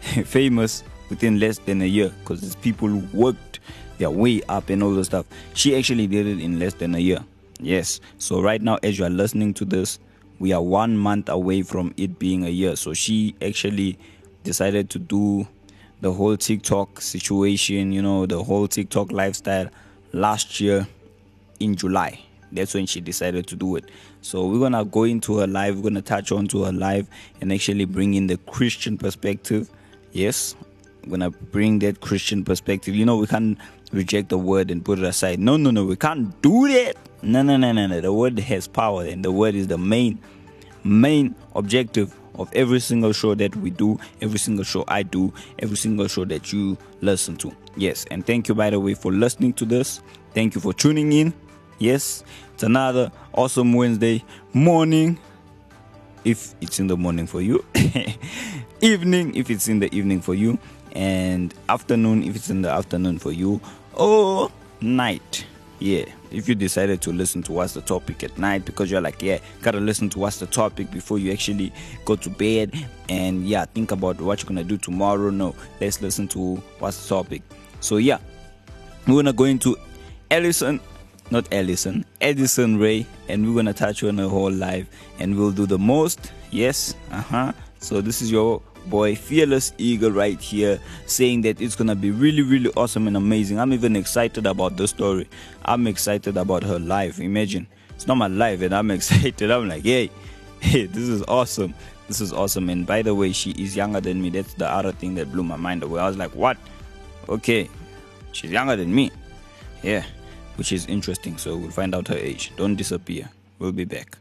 famous 0.00 0.82
within 1.10 1.38
less 1.38 1.58
than 1.58 1.82
a 1.82 1.84
year 1.84 2.10
because 2.20 2.40
there's 2.40 2.56
people 2.56 2.88
worked 3.12 3.60
their 3.98 4.08
way 4.08 4.40
up 4.48 4.70
and 4.70 4.82
all 4.82 4.94
the 4.94 5.04
stuff. 5.04 5.26
She 5.52 5.76
actually 5.76 6.06
did 6.06 6.26
it 6.26 6.40
in 6.40 6.58
less 6.58 6.72
than 6.72 6.94
a 6.94 6.98
year. 6.98 7.22
Yes. 7.58 8.00
So 8.16 8.40
right 8.40 8.62
now, 8.62 8.78
as 8.82 8.98
you 8.98 9.04
are 9.04 9.10
listening 9.10 9.52
to 9.54 9.66
this, 9.66 9.98
we 10.38 10.54
are 10.54 10.62
one 10.62 10.96
month 10.96 11.28
away 11.28 11.60
from 11.60 11.92
it 11.98 12.18
being 12.18 12.46
a 12.46 12.50
year. 12.50 12.76
So 12.76 12.94
she 12.94 13.34
actually 13.42 13.98
decided 14.42 14.88
to 14.88 14.98
do 14.98 15.46
the 16.00 16.14
whole 16.14 16.38
TikTok 16.38 17.02
situation, 17.02 17.92
you 17.92 18.00
know, 18.00 18.24
the 18.24 18.42
whole 18.42 18.66
TikTok 18.66 19.12
lifestyle 19.12 19.68
last 20.14 20.60
year 20.60 20.86
in 21.60 21.76
July. 21.76 22.20
That's 22.52 22.74
when 22.74 22.86
she 22.86 23.00
decided 23.00 23.46
to 23.48 23.56
do 23.56 23.76
it. 23.76 23.84
So 24.22 24.46
we're 24.46 24.58
gonna 24.58 24.84
go 24.84 25.04
into 25.04 25.38
her 25.38 25.46
life. 25.46 25.76
we're 25.76 25.82
gonna 25.82 26.02
touch 26.02 26.32
on 26.32 26.48
to 26.48 26.64
her 26.64 26.72
life 26.72 27.06
and 27.40 27.52
actually 27.52 27.84
bring 27.84 28.14
in 28.14 28.26
the 28.26 28.38
Christian 28.38 28.98
perspective. 28.98 29.70
Yes, 30.12 30.56
I'm 31.04 31.10
gonna 31.10 31.30
bring 31.30 31.78
that 31.80 32.00
Christian 32.00 32.44
perspective. 32.44 32.94
You 32.94 33.06
know, 33.06 33.16
we 33.16 33.26
can't 33.26 33.56
reject 33.92 34.30
the 34.30 34.38
word 34.38 34.70
and 34.70 34.84
put 34.84 34.98
it 34.98 35.04
aside. 35.04 35.38
No, 35.38 35.56
no, 35.56 35.70
no, 35.70 35.84
we 35.84 35.96
can't 35.96 36.40
do 36.42 36.68
that. 36.68 36.96
No, 37.22 37.42
no, 37.42 37.56
no, 37.56 37.72
no, 37.72 37.86
no. 37.86 38.00
The 38.00 38.12
word 38.12 38.38
has 38.38 38.66
power, 38.66 39.04
and 39.04 39.24
the 39.24 39.30
word 39.30 39.54
is 39.54 39.68
the 39.68 39.78
main, 39.78 40.18
main 40.84 41.34
objective 41.54 42.14
of 42.36 42.50
every 42.54 42.80
single 42.80 43.12
show 43.12 43.34
that 43.34 43.54
we 43.56 43.70
do, 43.70 43.98
every 44.22 44.38
single 44.38 44.64
show 44.64 44.84
I 44.88 45.02
do, 45.02 45.32
every 45.58 45.76
single 45.76 46.08
show 46.08 46.24
that 46.24 46.52
you 46.52 46.78
listen 47.02 47.36
to. 47.38 47.54
Yes, 47.76 48.06
and 48.10 48.26
thank 48.26 48.48
you, 48.48 48.54
by 48.54 48.70
the 48.70 48.80
way, 48.80 48.94
for 48.94 49.12
listening 49.12 49.52
to 49.54 49.64
this. 49.64 50.00
Thank 50.32 50.54
you 50.54 50.60
for 50.60 50.72
tuning 50.72 51.12
in. 51.12 51.34
Yes, 51.80 52.22
it's 52.52 52.62
another 52.62 53.10
awesome 53.32 53.72
Wednesday 53.72 54.22
morning. 54.52 55.18
If 56.26 56.54
it's 56.60 56.78
in 56.78 56.88
the 56.88 56.96
morning 56.98 57.26
for 57.26 57.40
you, 57.40 57.64
evening 58.82 59.34
if 59.34 59.48
it's 59.48 59.66
in 59.66 59.78
the 59.78 59.92
evening 59.96 60.20
for 60.20 60.34
you, 60.34 60.58
and 60.92 61.54
afternoon 61.70 62.22
if 62.22 62.36
it's 62.36 62.50
in 62.50 62.60
the 62.60 62.68
afternoon 62.68 63.18
for 63.18 63.32
you, 63.32 63.62
or 63.94 64.52
night. 64.82 65.46
Yeah, 65.78 66.04
if 66.30 66.50
you 66.50 66.54
decided 66.54 67.00
to 67.00 67.12
listen 67.14 67.42
to 67.44 67.52
what's 67.52 67.72
the 67.72 67.80
topic 67.80 68.22
at 68.24 68.36
night 68.36 68.66
because 68.66 68.90
you're 68.90 69.00
like, 69.00 69.22
yeah, 69.22 69.38
gotta 69.62 69.80
listen 69.80 70.10
to 70.10 70.18
what's 70.18 70.36
the 70.36 70.46
topic 70.46 70.90
before 70.90 71.18
you 71.18 71.32
actually 71.32 71.72
go 72.04 72.14
to 72.14 72.28
bed 72.28 72.74
and 73.08 73.48
yeah, 73.48 73.64
think 73.64 73.90
about 73.90 74.20
what 74.20 74.42
you're 74.42 74.48
gonna 74.48 74.64
do 74.64 74.76
tomorrow. 74.76 75.30
No, 75.30 75.54
let's 75.80 76.02
listen 76.02 76.28
to 76.28 76.56
what's 76.78 77.02
the 77.02 77.08
topic. 77.08 77.40
So 77.80 77.96
yeah, 77.96 78.18
we're 79.06 79.14
gonna 79.14 79.32
go 79.32 79.44
into 79.44 79.78
Ellison, 80.30 80.78
not 81.30 81.46
Ellison, 81.52 82.04
Addison 82.20 82.78
Rae, 82.78 83.06
and 83.28 83.46
we're 83.46 83.54
gonna 83.54 83.72
touch 83.72 84.02
on 84.04 84.18
her 84.18 84.28
whole 84.28 84.50
life 84.50 84.86
and 85.18 85.36
we'll 85.36 85.52
do 85.52 85.66
the 85.66 85.78
most. 85.78 86.32
Yes, 86.50 86.94
uh 87.12 87.22
huh. 87.22 87.52
So 87.78 88.00
this 88.00 88.20
is 88.20 88.30
your 88.30 88.62
boy 88.86 89.14
fearless 89.14 89.72
eagle 89.78 90.10
right 90.10 90.40
here 90.40 90.80
saying 91.06 91.42
that 91.42 91.60
it's 91.60 91.76
gonna 91.76 91.94
be 91.94 92.10
really 92.10 92.42
really 92.42 92.70
awesome 92.76 93.06
and 93.06 93.16
amazing. 93.16 93.58
I'm 93.58 93.72
even 93.72 93.96
excited 93.96 94.46
about 94.46 94.76
the 94.76 94.88
story. 94.88 95.28
I'm 95.64 95.86
excited 95.86 96.36
about 96.36 96.62
her 96.62 96.78
life. 96.78 97.20
Imagine 97.20 97.66
it's 97.90 98.06
not 98.06 98.16
my 98.16 98.26
life 98.28 98.62
and 98.62 98.74
i'm 98.74 98.90
excited. 98.98 99.50
I'm 99.50 99.68
like 99.68 99.84
hey 99.84 100.10
hey 100.60 100.86
this 100.86 101.08
is 101.08 101.22
awesome. 101.28 101.74
This 102.08 102.20
is 102.20 102.32
awesome. 102.32 102.68
And 102.68 102.86
by 102.86 103.02
the 103.02 103.14
way 103.14 103.32
she 103.32 103.50
is 103.52 103.76
younger 103.76 104.00
than 104.00 104.20
me. 104.20 104.30
That's 104.30 104.54
the 104.54 104.68
other 104.70 104.92
thing 104.92 105.14
that 105.14 105.30
blew 105.30 105.44
my 105.44 105.56
mind. 105.56 105.82
Away 105.82 106.00
i 106.00 106.08
was 106.08 106.16
like 106.16 106.34
what? 106.34 106.56
Okay 107.28 107.68
she's 108.32 108.50
younger 108.50 108.76
than 108.76 108.94
me. 108.94 109.10
Yeah 109.82 110.04
which 110.60 110.72
is 110.72 110.84
interesting 110.86 111.38
so 111.38 111.56
we'll 111.56 111.70
find 111.70 111.94
out 111.94 112.06
her 112.06 112.18
age 112.18 112.52
don't 112.56 112.76
disappear 112.76 113.30
we'll 113.58 113.72
be 113.72 113.86
back 113.86 114.18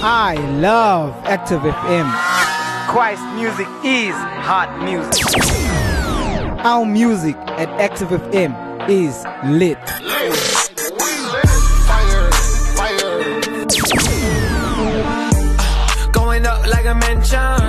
I 0.00 0.36
love 0.60 1.12
Active 1.24 1.60
FM. 1.60 2.08
Christ 2.88 3.20
music 3.34 3.66
is 3.84 4.14
hot 4.14 4.70
music. 4.84 5.24
Our 6.64 6.86
music 6.86 7.34
at 7.58 7.68
Active 7.80 8.08
FM 8.08 8.54
is 8.88 9.26
lit. 9.44 9.76
Fire, 11.88 12.30
fire. 12.78 13.08
Going 16.12 16.46
up 16.46 16.64
like 16.68 16.86
a 16.86 16.94
mansion. 16.94 17.67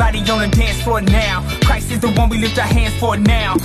Everybody. 0.00 0.20
Everybody 0.20 0.32
on 0.32 0.50
the 0.50 0.56
dance 0.56 0.82
floor 0.82 1.00
now. 1.02 1.60
Christ 1.60 1.90
is 1.92 2.00
the 2.00 2.10
one 2.10 2.28
we 2.30 2.38
lift 2.38 2.58
our 2.58 2.66
hands 2.66 2.96
for 2.98 3.16
now. 3.16 3.56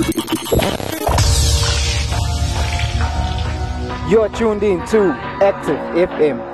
You're 4.10 4.30
tuned 4.30 4.64
in 4.64 4.86
to 4.88 5.12
Active 5.42 5.78
FM. 6.10 6.52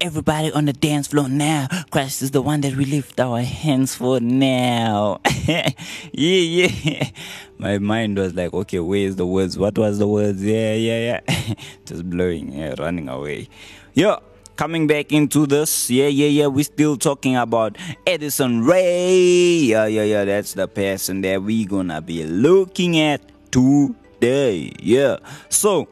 Everybody 0.00 0.50
on 0.52 0.64
the 0.64 0.72
dance 0.72 1.08
floor 1.08 1.28
now. 1.28 1.68
Christ 1.90 2.22
is 2.22 2.30
the 2.30 2.42
one 2.42 2.62
that 2.62 2.74
we 2.74 2.86
lift 2.86 3.20
our 3.20 3.40
hands 3.40 3.94
for 3.94 4.18
now. 4.20 5.20
yeah, 5.46 5.70
yeah. 6.12 7.08
My 7.58 7.78
mind 7.78 8.18
was 8.18 8.34
like, 8.34 8.52
okay, 8.52 8.80
where's 8.80 9.16
the 9.16 9.26
words? 9.26 9.58
What 9.58 9.78
was 9.78 9.98
the 9.98 10.08
words? 10.08 10.42
Yeah, 10.42 10.74
yeah, 10.74 11.20
yeah. 11.28 11.54
Just 11.84 12.08
blowing, 12.08 12.52
yeah, 12.52 12.74
running 12.78 13.08
away. 13.08 13.48
Yeah. 13.94 14.16
Coming 14.60 14.86
back 14.86 15.10
into 15.10 15.46
this, 15.46 15.88
yeah, 15.88 16.08
yeah, 16.08 16.26
yeah. 16.26 16.46
We're 16.46 16.64
still 16.64 16.98
talking 16.98 17.34
about 17.34 17.78
edison 18.06 18.62
ray 18.62 19.72
Yeah, 19.72 19.86
yeah, 19.86 20.02
yeah. 20.02 20.26
That's 20.26 20.52
the 20.52 20.68
person 20.68 21.22
that 21.22 21.42
we're 21.42 21.66
gonna 21.66 22.02
be 22.02 22.24
looking 22.24 23.00
at 23.00 23.22
today. 23.50 24.70
Yeah. 24.78 25.16
So, 25.48 25.88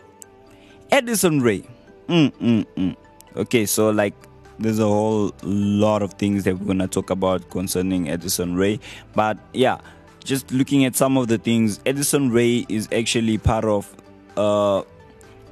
edison 0.92 1.40
ray 1.40 1.64
Mm, 2.08 2.30
mm, 2.32 2.66
mm. 2.76 2.96
Okay, 3.37 3.64
so 3.64 3.88
like 3.88 4.12
there's 4.58 4.80
a 4.80 4.87
whole 4.87 5.32
lot 5.42 6.02
of 6.02 6.12
things 6.20 6.44
that 6.44 6.58
we're 6.58 6.66
gonna 6.66 6.87
talk 6.88 7.08
about 7.08 7.48
concerning 7.48 8.10
edison 8.10 8.54
ray 8.54 8.80
but 9.14 9.38
yeah, 9.54 9.78
just 10.25 10.52
looking 10.52 10.84
at 10.84 10.94
some 10.94 11.16
of 11.16 11.28
the 11.28 11.38
things, 11.38 11.80
edison 11.87 12.30
ray 12.30 12.66
is 12.68 12.87
actually 12.92 13.38
part 13.38 13.64
of 13.64 13.88
uh 14.37 14.82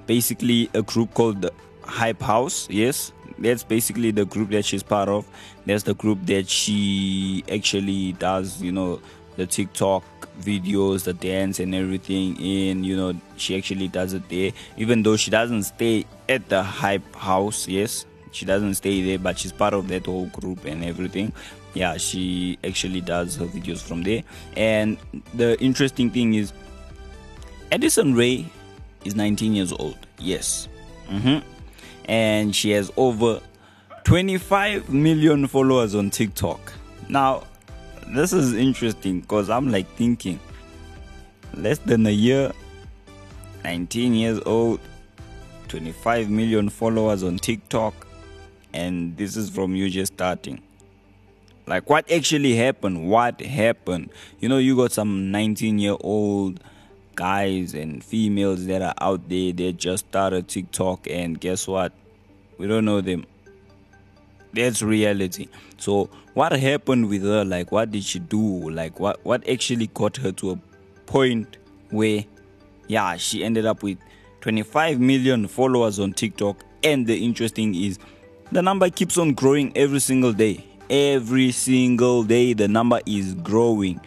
basically 0.06 0.68
a 0.74 0.82
group 0.82 1.14
called 1.14 1.40
the 1.40 1.50
Hype 1.86 2.20
House. 2.20 2.68
Yes, 2.70 3.12
that's 3.38 3.62
basically 3.62 4.10
the 4.10 4.24
group 4.24 4.50
that 4.50 4.64
she's 4.64 4.82
part 4.82 5.08
of. 5.08 5.26
That's 5.64 5.84
the 5.84 5.94
group 5.94 6.18
that 6.26 6.48
she 6.48 7.44
actually 7.50 8.12
does, 8.12 8.62
you 8.62 8.72
know, 8.72 9.00
the 9.36 9.46
TikTok 9.46 10.02
videos, 10.40 11.04
the 11.04 11.12
dance 11.12 11.60
and 11.60 11.74
everything 11.74 12.36
in, 12.40 12.84
you 12.84 12.96
know, 12.96 13.14
she 13.36 13.56
actually 13.56 13.88
does 13.88 14.12
it 14.12 14.28
there. 14.28 14.52
Even 14.76 15.02
though 15.02 15.16
she 15.16 15.30
doesn't 15.30 15.64
stay 15.64 16.04
at 16.28 16.48
the 16.48 16.62
hype 16.62 17.14
house, 17.14 17.68
yes. 17.68 18.06
She 18.32 18.44
doesn't 18.44 18.74
stay 18.74 19.02
there, 19.02 19.18
but 19.18 19.38
she's 19.38 19.52
part 19.52 19.72
of 19.72 19.88
that 19.88 20.04
whole 20.04 20.26
group 20.26 20.66
and 20.66 20.84
everything. 20.84 21.32
Yeah, 21.72 21.96
she 21.96 22.58
actually 22.64 23.00
does 23.00 23.36
her 23.36 23.46
videos 23.46 23.82
from 23.82 24.02
there. 24.02 24.22
And 24.56 24.98
the 25.34 25.58
interesting 25.60 26.10
thing 26.10 26.34
is 26.34 26.52
Edison 27.72 28.14
Ray 28.14 28.46
is 29.04 29.14
19 29.14 29.54
years 29.54 29.72
old. 29.72 29.96
Yes. 30.18 30.68
Mm-hmm. 31.08 31.46
And 32.06 32.54
she 32.54 32.70
has 32.70 32.90
over 32.96 33.40
25 34.04 34.88
million 34.90 35.46
followers 35.46 35.94
on 35.94 36.10
TikTok. 36.10 36.72
Now, 37.08 37.44
this 38.14 38.32
is 38.32 38.54
interesting 38.54 39.20
because 39.20 39.50
I'm 39.50 39.70
like 39.70 39.88
thinking 39.96 40.38
less 41.54 41.78
than 41.78 42.06
a 42.06 42.10
year, 42.10 42.52
19 43.64 44.14
years 44.14 44.40
old, 44.46 44.80
25 45.68 46.30
million 46.30 46.68
followers 46.68 47.22
on 47.22 47.38
TikTok, 47.38 48.06
and 48.72 49.16
this 49.16 49.36
is 49.36 49.50
from 49.50 49.74
you 49.74 49.90
just 49.90 50.14
starting. 50.14 50.62
Like, 51.66 51.90
what 51.90 52.10
actually 52.10 52.54
happened? 52.54 53.08
What 53.08 53.40
happened? 53.40 54.10
You 54.38 54.48
know, 54.48 54.58
you 54.58 54.76
got 54.76 54.92
some 54.92 55.32
19 55.32 55.80
year 55.80 55.96
old 56.00 56.60
guys 57.16 57.74
and 57.74 58.04
females 58.04 58.66
that 58.66 58.82
are 58.82 58.94
out 59.00 59.28
there 59.28 59.52
that 59.52 59.78
just 59.78 60.06
started 60.08 60.46
TikTok, 60.46 61.08
and 61.10 61.40
guess 61.40 61.66
what? 61.66 61.92
We 62.58 62.66
don't 62.66 62.84
know 62.84 63.00
them. 63.00 63.26
That's 64.52 64.82
reality. 64.82 65.48
So, 65.78 66.08
what 66.34 66.52
happened 66.52 67.08
with 67.08 67.22
her? 67.22 67.44
Like, 67.44 67.72
what 67.72 67.90
did 67.90 68.04
she 68.04 68.18
do? 68.18 68.70
Like, 68.70 69.00
what 69.00 69.24
what 69.24 69.46
actually 69.48 69.88
got 69.88 70.16
her 70.18 70.32
to 70.32 70.52
a 70.52 70.58
point 71.06 71.56
where, 71.90 72.24
yeah, 72.88 73.16
she 73.16 73.42
ended 73.42 73.66
up 73.66 73.82
with 73.82 73.98
25 74.42 75.00
million 75.00 75.48
followers 75.48 75.98
on 75.98 76.12
TikTok. 76.12 76.62
And 76.84 77.06
the 77.06 77.24
interesting 77.24 77.74
is, 77.74 77.98
the 78.52 78.62
number 78.62 78.88
keeps 78.90 79.18
on 79.18 79.34
growing 79.34 79.76
every 79.76 80.00
single 80.00 80.32
day. 80.32 80.64
Every 80.88 81.50
single 81.50 82.22
day, 82.22 82.52
the 82.52 82.68
number 82.68 83.00
is 83.06 83.34
growing. 83.34 84.00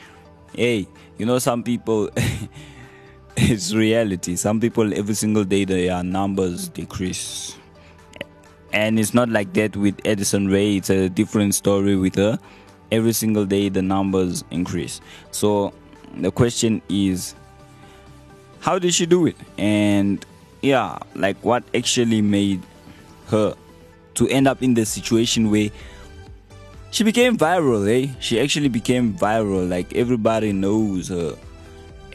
Hey, 0.54 0.88
you 1.18 1.26
know, 1.26 1.40
some 1.40 1.62
people. 1.62 2.10
it's 3.52 3.74
reality. 3.74 4.36
Some 4.36 4.60
people 4.60 4.94
every 4.94 5.16
single 5.16 5.44
day 5.44 5.66
their 5.66 6.04
numbers 6.04 6.68
decrease 6.68 7.56
and 8.72 9.00
it's 9.00 9.14
not 9.14 9.30
like 9.30 9.54
that 9.54 9.76
with 9.76 10.00
Edison 10.06 10.48
Ray, 10.48 10.78
It's 10.78 10.90
a 10.90 11.10
different 11.10 11.56
story 11.56 11.96
with 11.96 12.16
her. 12.16 12.38
Every 12.92 13.14
single 13.14 13.46
day 13.46 13.70
the 13.70 13.82
numbers 13.82 14.44
increase. 14.52 15.02
So 15.32 15.74
the 16.18 16.32
question 16.32 16.82
is, 16.90 17.36
how 18.60 18.80
did 18.80 18.94
she 18.94 19.06
do 19.06 19.26
it? 19.28 19.36
And 19.58 20.24
yeah, 20.62 21.00
like 21.16 21.38
what 21.44 21.64
actually 21.74 22.22
made 22.22 22.62
her 23.28 23.56
to 24.16 24.28
end 24.28 24.48
up 24.48 24.62
in 24.62 24.74
the 24.74 24.86
situation 24.86 25.50
where 25.50 25.70
she 26.92 27.04
became 27.04 27.38
viral, 27.38 27.88
eh? 27.88 28.12
She 28.20 28.40
actually 28.40 28.70
became 28.70 29.14
viral. 29.14 29.70
Like 29.70 29.96
everybody 29.96 30.52
knows 30.52 31.08
her 31.08 31.38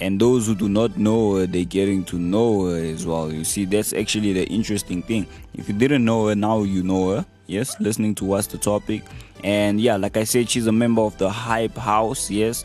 and 0.01 0.21
those 0.21 0.47
who 0.47 0.55
do 0.55 0.69
not 0.69 0.97
know 0.97 1.37
her 1.37 1.47
they're 1.47 1.65
getting 1.65 2.05
to 2.05 2.19
know 2.19 2.67
her 2.67 2.77
as 2.77 3.07
well. 3.07 3.33
You 3.33 3.45
see 3.45 3.65
that's 3.65 3.93
actually 3.93 4.33
the 4.33 4.45
interesting 4.47 5.03
thing. 5.03 5.27
If 5.55 5.69
you 5.69 5.75
didn't 5.75 6.05
know 6.05 6.29
her 6.29 6.35
now 6.35 6.63
you 6.63 6.83
know 6.83 7.11
her. 7.17 7.27
Yes 7.47 7.79
listening 7.81 8.15
to 8.17 8.25
what's 8.25 8.47
the 8.47 8.59
topic. 8.59 9.03
And 9.43 9.81
yeah 9.81 9.97
like 9.97 10.17
i 10.17 10.25
said 10.25 10.49
she's 10.49 10.67
a 10.67 10.73
member 10.73 11.03
of 11.03 11.17
the 11.19 11.31
hype 11.31 11.77
house 11.77 12.31
yes. 12.31 12.65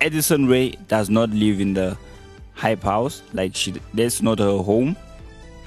Edison 0.00 0.46
ray 0.46 0.70
does 0.88 1.10
not 1.10 1.30
live 1.30 1.60
in 1.60 1.74
the 1.74 1.96
hype 2.54 2.82
house. 2.82 3.22
Like 3.32 3.54
she 3.54 3.74
that's 3.94 4.22
not 4.22 4.38
her 4.38 4.58
home. 4.58 4.96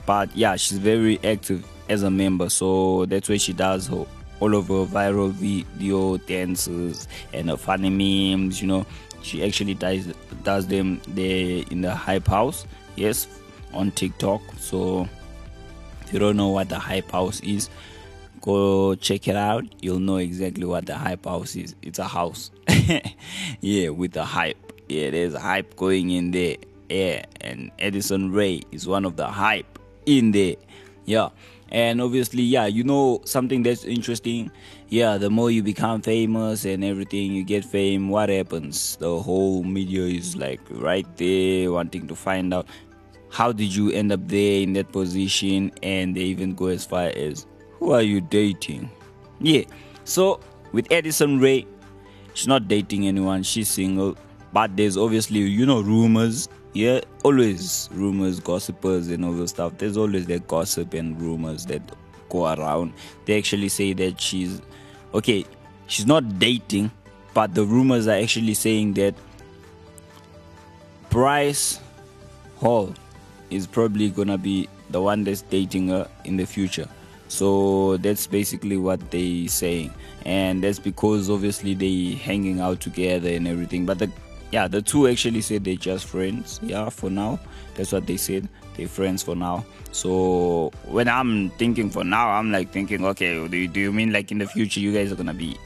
But 0.06 0.36
yeah 0.36 0.56
she's 0.56 0.78
very 0.78 1.20
active 1.24 1.66
as 1.90 2.04
a 2.04 2.12
member. 2.12 2.50
So 2.50 3.06
that's 3.06 3.30
where 3.30 3.40
she 3.40 3.54
does 3.54 3.88
her 3.88 4.06
all 4.44 4.56
of 4.56 4.68
her 4.68 4.86
viral 4.86 5.30
video 5.30 6.18
dances 6.18 7.08
and 7.32 7.50
her 7.50 7.56
funny 7.56 7.90
memes 7.90 8.62
you 8.62 8.68
know 8.68 8.86
she 9.24 9.44
actually 9.44 9.74
does 9.74 10.14
does 10.44 10.68
them 10.68 11.02
there 11.08 11.64
in 11.72 11.82
the 11.82 11.96
hype 11.96 12.28
house 12.28 12.66
yes 12.96 13.28
on 13.74 13.92
tiktok. 13.92 14.42
So 14.60 15.08
if 16.02 16.14
you 16.14 16.20
don't 16.20 16.38
know 16.38 16.50
what 16.50 16.70
the 16.70 16.78
hype 16.78 17.12
house 17.12 17.40
is 17.42 17.70
go 18.42 18.94
check 18.96 19.28
it 19.28 19.36
out. 19.36 19.64
You'll 19.82 20.00
know 20.00 20.18
exactly 20.18 20.66
what 20.66 20.86
the 20.86 20.96
hype 20.96 21.26
house 21.26 21.56
is. 21.56 21.76
It's 21.82 22.00
a 22.00 22.06
house. 22.08 22.52
Yeah 23.62 23.90
with 23.90 24.12
the 24.12 24.26
hype. 24.26 24.58
Yeah 24.90 25.10
there's 25.12 25.36
hype 25.36 25.76
going 25.76 26.12
in 26.12 26.32
there. 26.32 26.58
Yeah 26.90 27.26
and 27.42 27.72
edison 27.80 28.32
ray 28.32 28.62
is 28.72 28.88
one 28.88 29.06
of 29.06 29.16
the 29.16 29.28
hype 29.28 29.80
in 30.06 30.32
there. 30.32 30.56
Yeah 31.06 31.30
and 31.72 32.02
obviously 32.02 32.44
yeah 32.44 32.68
you 32.68 32.84
know 32.84 33.22
something 33.26 33.64
that's 33.64 33.84
interesting 33.84 34.52
yeah 34.94 35.18
the 35.18 35.28
more 35.28 35.50
you 35.50 35.64
become 35.64 36.04
famous 36.04 36.66
and 36.66 36.84
everything 36.84 37.32
you 37.34 37.44
get 37.44 37.66
fame 37.66 38.10
what 38.10 38.30
happens 38.30 38.96
the 38.98 39.20
whole 39.20 39.64
media 39.64 40.04
is 40.04 40.36
like 40.36 40.62
right 40.70 41.08
there 41.18 41.72
wanting 41.72 42.08
to 42.08 42.14
find 42.16 42.54
out 42.54 42.68
how 43.32 43.52
did 43.52 43.76
you 43.76 43.90
end 43.92 44.12
up 44.12 44.20
there 44.28 44.62
in 44.62 44.74
that 44.74 44.92
position 44.92 45.72
and 45.82 46.16
they 46.16 46.22
even 46.22 46.54
go 46.54 46.68
as 46.68 46.86
far 46.86 47.06
as 47.16 47.48
who 47.80 47.92
are 47.92 48.04
you 48.04 48.22
dating 48.22 48.88
yeah 49.40 49.64
so 50.04 50.40
with 50.74 50.86
Edison 50.92 51.40
Ray, 51.40 51.66
she's 52.36 52.48
not 52.48 52.68
dating 52.68 53.08
anyone 53.08 53.42
she's 53.42 53.70
single 53.70 54.16
but 54.52 54.78
there's 54.78 54.96
obviously 54.96 55.40
you 55.40 55.66
know 55.66 55.82
rumors 55.82 56.50
yeah, 56.76 57.02
always 57.24 57.88
rumors, 57.92 58.40
gossipers, 58.40 59.10
and 59.10 59.24
all 59.24 59.34
the 59.34 59.48
stuff. 59.48 59.78
There's 59.78 59.96
always 59.96 60.26
that 60.26 60.48
gossip 60.48 60.96
and 60.96 61.22
rumors 61.22 61.68
that 61.68 61.84
go 62.30 62.52
around. 62.52 62.94
They 63.26 63.38
actually 63.38 63.70
say 63.70 63.94
that 63.94 64.20
she's 64.20 64.60
okay, 65.14 65.46
she's 65.88 66.06
not 66.06 66.40
dating, 66.40 66.92
but 67.34 67.54
the 67.54 67.66
rumors 67.66 68.08
are 68.08 68.18
actually 68.18 68.54
saying 68.54 68.94
that 68.94 69.16
Bryce 71.10 71.80
Hall 72.58 72.94
is 73.50 73.68
probably 73.68 74.10
gonna 74.10 74.38
be 74.38 74.68
the 74.90 75.02
one 75.02 75.24
that's 75.24 75.42
dating 75.42 75.90
her 75.90 76.10
in 76.24 76.38
the 76.38 76.46
future. 76.46 76.88
So 77.28 77.98
that's 77.98 78.28
basically 78.28 78.78
what 78.78 79.12
they 79.12 79.48
saying, 79.48 79.94
and 80.26 80.64
that's 80.64 80.80
because 80.80 81.30
obviously 81.30 81.74
they 81.74 82.16
hanging 82.16 82.60
out 82.60 82.80
together 82.80 83.30
and 83.30 83.48
everything. 83.48 83.86
But 83.86 84.00
the 84.00 84.12
yeah, 84.52 84.68
the 84.68 84.84
two 84.84 85.08
actually 85.08 85.42
said 85.42 85.64
they're 85.64 85.76
just 85.76 86.06
friends. 86.06 86.60
Yeah, 86.62 86.90
for 86.90 87.10
now, 87.10 87.40
that's 87.74 87.92
what 87.92 88.06
they 88.06 88.18
said. 88.18 88.48
They're 88.76 88.88
friends 88.88 89.22
for 89.22 89.36
now. 89.36 89.66
So 89.92 90.72
when 90.86 91.08
I'm 91.08 91.52
thinking 91.52 91.90
for 91.90 92.04
now, 92.04 92.30
I'm 92.30 92.52
like 92.52 92.72
thinking, 92.72 93.06
okay, 93.06 93.48
do 93.48 93.58
you, 93.58 93.68
do 93.68 93.80
you 93.80 93.94
mean 93.94 94.12
like 94.12 94.32
in 94.32 94.40
the 94.40 94.48
future 94.48 94.80
you 94.80 94.94
guys 94.94 95.12
are 95.12 95.16
gonna 95.16 95.34
be 95.34 95.58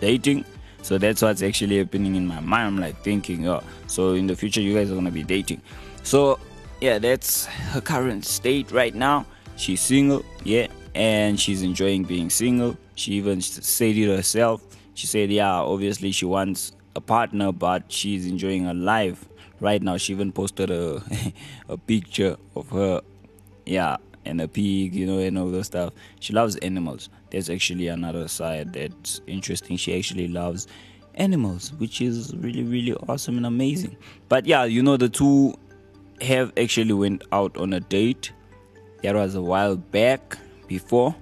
dating? 0.00 0.44
So 0.82 0.98
that's 0.98 1.22
what's 1.22 1.42
actually 1.42 1.78
happening 1.78 2.14
in 2.14 2.26
my 2.26 2.38
mind. 2.40 2.66
I'm 2.66 2.78
like 2.78 3.02
thinking, 3.02 3.48
oh, 3.48 3.62
so 3.88 4.12
in 4.12 4.28
the 4.28 4.36
future 4.36 4.60
you 4.60 4.74
guys 4.74 4.90
are 4.90 4.94
gonna 4.94 5.10
be 5.10 5.24
dating. 5.24 5.60
So 6.04 6.38
yeah, 6.80 6.98
that's 6.98 7.46
her 7.46 7.80
current 7.80 8.24
state 8.24 8.70
right 8.70 8.94
now. 8.94 9.26
She's 9.56 9.80
single, 9.80 10.24
yeah, 10.44 10.68
and 10.94 11.40
she's 11.40 11.62
enjoying 11.62 12.04
being 12.04 12.30
single. 12.30 12.76
She 12.94 13.12
even 13.12 13.40
said 13.40 13.96
it 13.96 14.14
herself. 14.14 14.62
She 14.94 15.06
said, 15.06 15.30
yeah, 15.30 15.54
obviously 15.54 16.12
she 16.12 16.24
wants 16.24 16.72
a 16.94 17.00
partner, 17.00 17.52
but 17.52 17.90
she's 17.90 18.26
enjoying 18.26 18.64
her 18.64 18.74
life 18.74 19.26
right 19.60 19.82
now. 19.82 19.96
She 19.96 20.12
even 20.12 20.32
posted 20.32 20.70
a 20.70 21.02
a 21.68 21.76
picture 21.76 22.36
of 22.54 22.70
her, 22.70 23.00
yeah, 23.64 23.96
and 24.24 24.40
a 24.40 24.48
pig, 24.48 24.94
you 24.94 25.06
know, 25.06 25.18
and 25.18 25.38
all 25.38 25.50
those 25.50 25.66
stuff. 25.66 25.92
She 26.20 26.32
loves 26.32 26.56
animals. 26.56 27.08
There's 27.30 27.48
actually 27.50 27.88
another 27.88 28.28
side 28.28 28.72
that's 28.72 29.20
interesting. 29.26 29.76
She 29.76 29.96
actually 29.96 30.28
loves 30.28 30.66
animals, 31.14 31.72
which 31.74 32.00
is 32.00 32.34
really, 32.36 32.62
really 32.62 32.94
awesome 33.08 33.36
and 33.36 33.46
amazing. 33.46 33.96
But 34.28 34.46
yeah, 34.46 34.64
you 34.64 34.82
know, 34.82 34.96
the 34.96 35.08
two 35.08 35.54
have 36.20 36.52
actually 36.56 36.92
went 36.92 37.24
out 37.32 37.56
on 37.56 37.72
a 37.72 37.80
date. 37.80 38.32
That 39.02 39.14
was 39.14 39.34
a 39.34 39.42
while 39.42 39.76
back 39.76 40.38
before, 40.66 41.14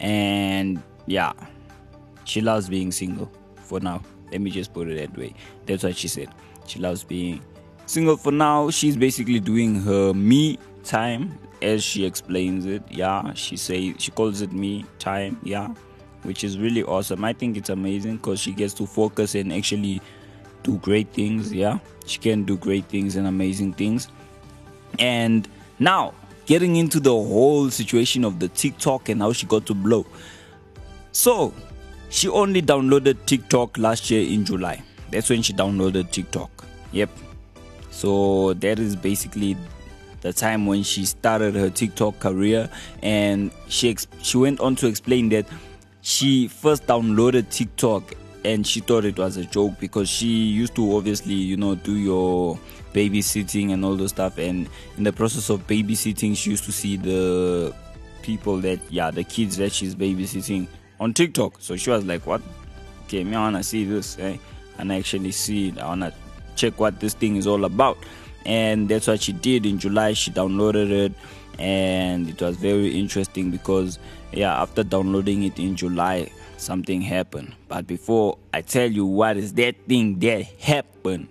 and 0.00 0.82
yeah, 1.06 1.32
she 2.24 2.40
loves 2.40 2.68
being 2.68 2.92
single 2.92 3.30
for 3.56 3.80
now. 3.80 4.02
Let 4.30 4.40
me 4.42 4.50
just 4.50 4.74
put 4.74 4.88
it 4.88 4.96
that 4.96 5.16
way. 5.18 5.34
That's 5.64 5.84
what 5.84 5.96
she 5.96 6.08
said. 6.08 6.28
She 6.66 6.78
loves 6.80 7.02
being 7.02 7.40
single 7.88 8.16
for 8.16 8.32
now. 8.32 8.70
She's 8.70 8.96
basically 8.96 9.40
doing 9.40 9.76
her 9.82 10.12
me 10.12 10.58
time 10.84 11.38
as 11.62 11.82
she 11.82 12.04
explains 12.04 12.66
it. 12.66 12.82
Yeah, 12.90 13.32
she 13.34 13.56
say 13.56 13.94
she 13.98 14.10
calls 14.10 14.40
it 14.40 14.52
me 14.52 14.84
time. 14.98 15.38
Yeah, 15.42 15.68
which 16.22 16.44
is 16.44 16.58
really 16.58 16.82
awesome. 16.82 17.24
I 17.24 17.32
think 17.32 17.56
it's 17.56 17.70
amazing 17.70 18.16
because 18.16 18.40
she 18.40 18.52
gets 18.52 18.74
to 18.74 18.86
focus 18.86 19.34
and 19.34 19.52
actually 19.52 20.00
do 20.62 20.78
great 20.78 21.12
things. 21.12 21.52
Yeah, 21.52 21.78
she 22.06 22.18
can 22.18 22.44
do 22.44 22.56
great 22.56 22.84
things 22.86 23.16
and 23.16 23.26
amazing 23.26 23.72
things. 23.72 24.08
And 24.98 25.48
now 25.78 26.14
getting 26.46 26.76
into 26.76 27.00
the 27.00 27.10
whole 27.10 27.70
situation 27.70 28.24
of 28.24 28.38
the 28.38 28.48
TikTok 28.48 29.08
and 29.08 29.20
how 29.20 29.32
she 29.32 29.46
got 29.46 29.66
to 29.66 29.74
blow. 29.74 30.06
So 31.12 31.52
she 32.10 32.28
only 32.28 32.62
downloaded 32.62 33.26
TikTok 33.26 33.76
last 33.76 34.10
year 34.10 34.26
in 34.26 34.44
July. 34.44 34.82
That's 35.10 35.28
when 35.30 35.42
she 35.42 35.52
downloaded 35.52 36.10
TikTok. 36.10 36.50
Yep. 36.92 37.10
So 37.98 38.54
that 38.54 38.78
is 38.78 38.94
basically 38.94 39.56
the 40.20 40.32
time 40.32 40.66
when 40.66 40.84
she 40.84 41.04
started 41.04 41.56
her 41.56 41.68
TikTok 41.68 42.20
career, 42.20 42.70
and 43.02 43.50
she 43.66 43.90
ex- 43.90 44.06
she 44.22 44.36
went 44.36 44.60
on 44.60 44.76
to 44.76 44.86
explain 44.86 45.30
that 45.30 45.46
she 46.00 46.46
first 46.46 46.86
downloaded 46.86 47.50
TikTok 47.50 48.14
and 48.44 48.64
she 48.64 48.78
thought 48.78 49.04
it 49.04 49.18
was 49.18 49.36
a 49.36 49.44
joke 49.44 49.72
because 49.80 50.08
she 50.08 50.28
used 50.28 50.76
to 50.76 50.96
obviously 50.96 51.34
you 51.34 51.56
know 51.56 51.74
do 51.74 51.96
your 51.96 52.56
babysitting 52.94 53.72
and 53.72 53.84
all 53.84 53.96
those 53.96 54.10
stuff, 54.10 54.38
and 54.38 54.68
in 54.96 55.02
the 55.02 55.12
process 55.12 55.50
of 55.50 55.66
babysitting, 55.66 56.36
she 56.36 56.50
used 56.50 56.62
to 56.66 56.72
see 56.72 56.96
the 56.96 57.74
people 58.22 58.58
that 58.58 58.78
yeah 58.90 59.10
the 59.10 59.24
kids 59.24 59.56
that 59.56 59.72
she's 59.72 59.96
babysitting 59.96 60.68
on 61.00 61.12
TikTok. 61.12 61.56
So 61.58 61.74
she 61.74 61.90
was 61.90 62.04
like, 62.04 62.24
"What? 62.28 62.42
Okay, 63.06 63.24
me 63.24 63.34
I 63.34 63.40
wanna 63.40 63.64
see 63.64 63.84
this, 63.84 64.16
eh? 64.20 64.36
and 64.78 64.92
actually 64.92 65.32
see 65.32 65.70
it. 65.70 65.78
I 65.78 65.88
wanna 65.88 66.12
check 66.58 66.78
what 66.78 67.00
this 67.00 67.14
thing 67.14 67.36
is 67.36 67.46
all 67.46 67.64
about." 67.64 67.96
And 68.44 68.88
that's 68.88 69.06
what 69.06 69.22
she 69.22 69.32
did 69.32 69.66
in 69.66 69.78
July. 69.78 70.12
She 70.12 70.30
downloaded 70.30 70.90
it, 70.90 71.12
and 71.58 72.28
it 72.28 72.40
was 72.40 72.56
very 72.56 72.98
interesting 72.98 73.50
because 73.50 73.98
yeah, 74.32 74.60
after 74.60 74.82
downloading 74.82 75.42
it 75.42 75.58
in 75.58 75.76
July, 75.76 76.30
something 76.56 77.00
happened. 77.00 77.54
But 77.68 77.86
before 77.86 78.38
I 78.52 78.62
tell 78.62 78.90
you 78.90 79.06
what 79.06 79.36
is 79.36 79.54
that 79.54 79.76
thing 79.86 80.18
that 80.20 80.44
happened, 80.60 81.28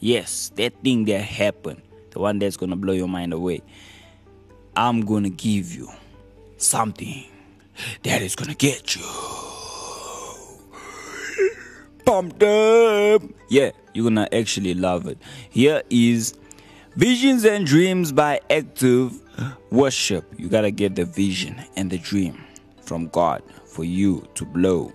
yes, 0.00 0.50
that 0.56 0.74
thing 0.82 1.04
that 1.06 1.22
happened, 1.22 1.82
the 2.10 2.20
one 2.20 2.38
that's 2.38 2.56
gonna 2.56 2.76
blow 2.76 2.92
your 2.92 3.08
mind 3.08 3.32
away. 3.32 3.62
I'm 4.76 5.02
gonna 5.02 5.30
give 5.30 5.74
you 5.74 5.88
something 6.56 7.24
that 8.02 8.22
is 8.22 8.36
gonna 8.36 8.54
get 8.54 8.94
you 8.94 9.02
pumped 12.04 12.42
up. 12.42 13.22
Yeah, 13.48 13.70
you're 13.94 14.04
gonna 14.04 14.28
actually 14.32 14.74
love 14.74 15.06
it. 15.06 15.18
Here 15.50 15.82
is 15.90 16.34
Visions 16.96 17.44
and 17.44 17.66
Dreams 17.66 18.12
by 18.12 18.40
Active 18.50 19.18
Worship. 19.70 20.24
You 20.36 20.48
gotta 20.48 20.70
get 20.70 20.96
the 20.96 21.04
vision 21.04 21.62
and 21.76 21.90
the 21.90 21.98
dream 21.98 22.44
from 22.82 23.08
God 23.08 23.42
for 23.66 23.84
you 23.84 24.26
to 24.34 24.44
blow 24.44 24.92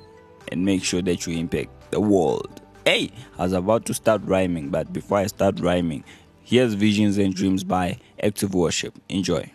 and 0.52 0.64
make 0.64 0.84
sure 0.84 1.02
that 1.02 1.26
you 1.26 1.38
impact 1.38 1.92
the 1.92 2.00
world. 2.00 2.62
Hey, 2.86 3.12
I 3.38 3.44
was 3.44 3.54
about 3.54 3.86
to 3.86 3.94
start 3.94 4.22
rhyming, 4.26 4.70
but 4.70 4.94
before 4.94 5.18
I 5.18 5.28
start 5.28 5.60
rhyming, 5.60 6.04
here's 6.44 6.74
Visions 6.74 7.18
and 7.18 7.34
Dreams 7.34 7.64
by 7.64 7.98
Active 8.22 8.54
Worship. 8.54 8.94
Enjoy. 9.10 9.52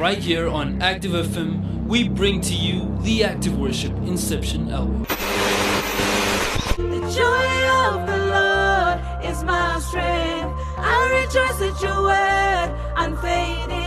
Right 0.00 0.18
here 0.18 0.48
on 0.48 0.80
Active 0.80 1.12
FM, 1.12 1.84
we 1.84 2.08
bring 2.08 2.40
to 2.40 2.54
you 2.54 2.96
the 3.02 3.22
Active 3.22 3.58
Worship 3.58 3.92
Inception 3.98 4.70
album. 4.70 5.02
The 6.78 7.00
joy 7.14 7.50
of 7.84 8.06
the 8.06 8.16
Lord 8.32 9.24
is 9.26 9.44
my 9.44 9.78
strength. 9.80 10.56
I 10.78 11.26
rejoice 11.26 11.60
unfading. 12.96 13.79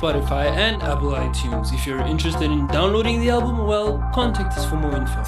Spotify 0.00 0.46
and 0.46 0.82
Apple 0.82 1.10
iTunes. 1.10 1.74
If 1.74 1.86
you're 1.86 2.00
interested 2.00 2.50
in 2.50 2.66
downloading 2.68 3.20
the 3.20 3.28
album, 3.28 3.66
well, 3.66 3.98
contact 4.14 4.56
us 4.56 4.64
for 4.64 4.76
more 4.76 4.96
info. 4.96 5.22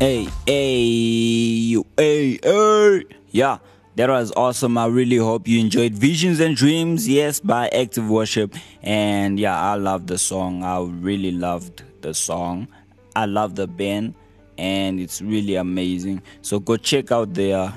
Hey, 0.00 0.28
hey, 0.46 0.80
you, 0.80 1.84
hey, 1.98 2.38
hey. 2.42 3.04
Yeah, 3.28 3.58
that 3.96 4.08
was 4.08 4.32
awesome. 4.34 4.78
I 4.78 4.86
really 4.86 5.18
hope 5.18 5.46
you 5.46 5.60
enjoyed 5.60 5.92
Visions 5.92 6.40
and 6.40 6.56
Dreams, 6.56 7.06
yes, 7.06 7.38
by 7.38 7.68
Active 7.68 8.08
Worship. 8.08 8.54
And 8.80 9.38
yeah, 9.38 9.60
I 9.60 9.74
love 9.74 10.06
the 10.06 10.16
song. 10.16 10.64
I 10.64 10.80
really 10.80 11.32
loved 11.32 11.82
the 12.00 12.14
song. 12.14 12.68
I 13.14 13.26
love 13.26 13.54
the 13.54 13.66
band, 13.66 14.14
and 14.56 14.98
it's 14.98 15.20
really 15.20 15.56
amazing. 15.56 16.22
So 16.40 16.58
go 16.58 16.78
check 16.78 17.12
out 17.12 17.34
their 17.34 17.70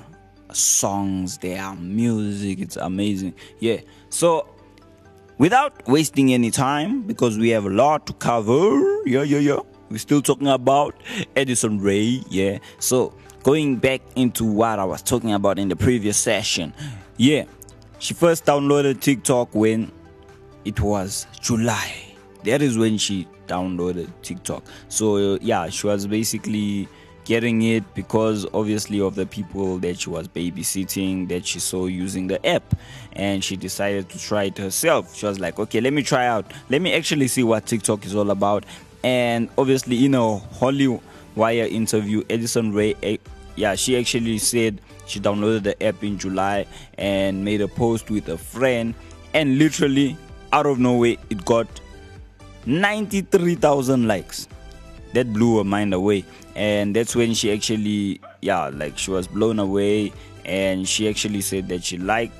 songs, 0.56 1.38
their 1.40 1.76
music. 1.76 2.60
It's 2.60 2.78
amazing. 2.78 3.34
Yeah. 3.60 3.82
So 4.10 4.48
without 5.38 5.88
wasting 5.88 6.34
any 6.34 6.52
time, 6.52 7.02
because 7.04 7.38
we 7.38 7.50
have 7.50 7.66
a 7.66 7.70
lot 7.70 8.08
to 8.08 8.14
cover, 8.14 9.04
yeah, 9.06 9.24
yeah, 9.24 9.40
yeah. 9.40 9.60
We're 9.90 9.98
still 10.00 10.22
talking 10.22 10.48
about 10.48 10.96
Edison 11.36 11.80
Ray, 11.80 12.24
yeah. 12.30 12.58
So 12.80 13.14
going 13.44 13.76
back 13.78 14.02
into 14.16 14.44
what 14.46 14.80
I 14.80 14.86
was 14.86 15.02
talking 15.02 15.34
about 15.34 15.60
in 15.60 15.70
the 15.70 15.76
previous 15.76 16.18
session, 16.18 16.74
yeah. 17.18 17.46
She 18.00 18.14
first 18.14 18.46
downloaded 18.46 19.00
TikTok 19.00 19.56
when 19.56 19.92
it 20.66 20.80
was 20.80 21.28
July. 21.40 21.94
That 22.44 22.62
is 22.62 22.78
when 22.78 22.98
she 22.98 23.28
downloaded 23.48 24.10
TikTok. 24.22 24.64
So 24.90 25.38
yeah, 25.42 25.70
she 25.70 25.88
was 25.88 26.08
basically 26.08 26.88
getting 27.26 27.64
it 27.64 27.84
because 27.96 28.46
obviously 28.54 29.02
of 29.02 29.16
the 29.16 29.26
people 29.26 29.78
that 29.80 30.00
she 30.00 30.10
was 30.10 30.28
babysitting 30.28 31.28
that 31.28 31.46
she 31.46 31.60
saw 31.60 31.88
using 31.88 32.28
the 32.28 32.46
app. 32.46 32.76
And 33.14 33.44
she 33.44 33.58
decided 33.58 34.10
to 34.10 34.20
try 34.20 34.44
it 34.44 34.58
herself. 34.58 35.16
She 35.16 35.26
was 35.26 35.40
like 35.40 35.60
okay 35.60 35.82
let 35.82 35.92
me 35.92 36.04
try 36.04 36.28
out. 36.28 36.50
Let 36.70 36.82
me 36.82 36.94
actually 36.94 37.28
see 37.28 37.44
what 37.44 37.66
tiktok 37.66 38.06
is 38.06 38.16
all 38.16 38.32
about. 38.32 38.66
And 39.04 39.50
obviously 39.58 40.06
in 40.06 40.16
a 40.16 40.38
holly 40.38 41.00
wire 41.36 41.66
interview 41.66 42.24
edison 42.30 42.72
ray 42.72 42.96
eh, 43.04 43.18
yeah 43.58 43.76
she 43.76 43.98
actually 43.98 44.38
said 44.38 44.80
she 45.06 45.20
downloaded 45.20 45.64
the 45.64 45.84
app 45.84 46.02
in 46.02 46.18
july 46.18 46.66
and 46.98 47.44
made 47.44 47.60
a 47.60 47.68
post 47.68 48.10
with 48.10 48.30
a 48.30 48.38
friend. 48.38 48.94
And 49.34 49.58
literally 49.58 50.16
out 50.54 50.66
of 50.66 50.80
nowhere 50.80 51.16
it 51.30 51.44
got 51.44 51.68
93000 52.68 54.08
likes. 54.08 54.48
That 55.14 55.32
blew 55.32 55.60
her 55.60 55.64
mind 55.64 55.94
away 55.94 56.26
and 56.56 56.96
that's 56.96 57.16
when 57.16 57.34
she 57.34 57.52
actually 57.52 58.22
yeah 58.42 58.70
like 58.74 58.98
she 58.98 59.12
was 59.12 59.28
blown 59.28 59.60
away. 59.60 60.14
And 60.46 60.88
she 60.88 61.10
actually 61.10 61.42
said 61.42 61.68
that 61.70 61.84
she 61.84 61.98
liked 61.98 62.36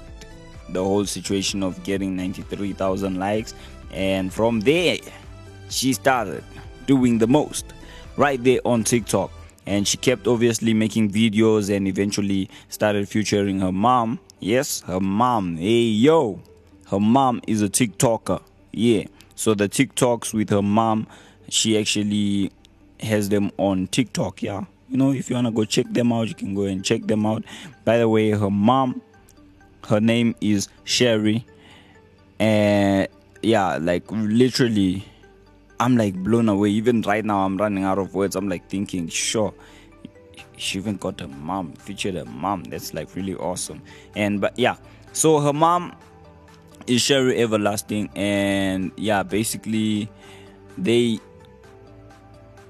the 0.70 0.84
whole 0.84 1.06
situation 1.06 1.64
of 1.64 1.84
getting 1.84 2.16
93000 2.16 3.18
likes. 3.18 3.54
And 3.92 4.34
from 4.34 4.62
there 4.62 4.98
she 5.70 5.94
started 5.94 6.44
doing 6.86 7.18
the 7.18 7.28
most 7.28 7.66
right 8.16 8.42
there 8.44 8.60
on 8.64 8.84
tiktok. 8.84 9.32
And 9.66 9.88
she 9.88 9.98
kept 9.98 10.28
obviously 10.28 10.76
making 10.76 11.10
videos 11.10 11.76
and 11.76 11.88
eventually 11.88 12.50
started 12.70 13.10
featuring 13.10 13.60
her 13.60 13.72
mom. 13.72 14.20
Yes 14.40 14.82
her 14.82 15.00
mom. 15.00 15.58
Hey 15.58 15.82
yo. 15.82 16.40
Her 16.88 17.00
mom 17.00 17.42
is 17.48 17.64
a 17.64 17.70
tiktoker. 17.70 18.42
Yeah. 18.72 19.06
So 19.34 19.56
the 19.56 19.68
tiktoks 19.68 20.34
with 20.34 20.52
her 20.52 20.62
mom 20.62 21.08
she 21.50 21.78
actually 21.78 22.52
has 23.00 23.30
them 23.30 23.52
on 23.58 23.88
tiktok 23.88 24.42
yeah. 24.42 24.64
You 24.90 24.98
know 24.98 25.12
if 25.12 25.30
you 25.30 25.36
want 25.36 25.48
to 25.48 25.52
go 25.52 25.66
check 25.66 25.88
them 25.90 26.14
out 26.14 26.28
you 26.28 26.36
can 26.36 26.54
go 26.54 26.64
and 26.64 26.84
check 26.84 27.02
them 27.08 27.26
out. 27.26 27.44
By 27.84 27.98
the 27.98 28.08
way 28.08 28.32
her 28.32 28.50
mom 28.50 29.02
her 29.88 30.00
name 30.00 30.36
is 30.42 30.68
Sheri. 30.86 31.44
And 32.40 33.08
yeah 33.42 33.78
like 33.78 34.04
literally 34.12 35.06
i'm 35.80 35.98
like 35.98 36.16
blown 36.16 36.50
away. 36.50 36.70
Even 36.70 37.02
right 37.02 37.26
now 37.26 37.40
i'm 37.46 37.58
running 37.58 37.84
out 37.84 37.98
of 37.98 38.14
words. 38.14 38.36
I'm 38.36 38.48
like 38.48 38.68
thinking 38.70 39.08
sure 39.08 39.54
she 40.58 40.78
even 40.78 40.98
got 40.98 41.20
a 41.22 41.28
mom 41.28 41.74
featured 41.74 42.16
a 42.16 42.26
mom. 42.26 42.64
That's 42.64 42.94
like 42.94 43.14
really 43.16 43.36
awesome. 43.36 43.82
And 44.16 44.40
but 44.40 44.58
yeah. 44.58 44.78
So 45.14 45.40
her 45.40 45.54
mom 45.54 45.96
is 46.88 47.02
Sheri 47.02 47.36
Easterling. 47.36 48.10
And 48.16 48.92
yeah 48.98 49.24
basically 49.24 50.10
they 50.78 51.20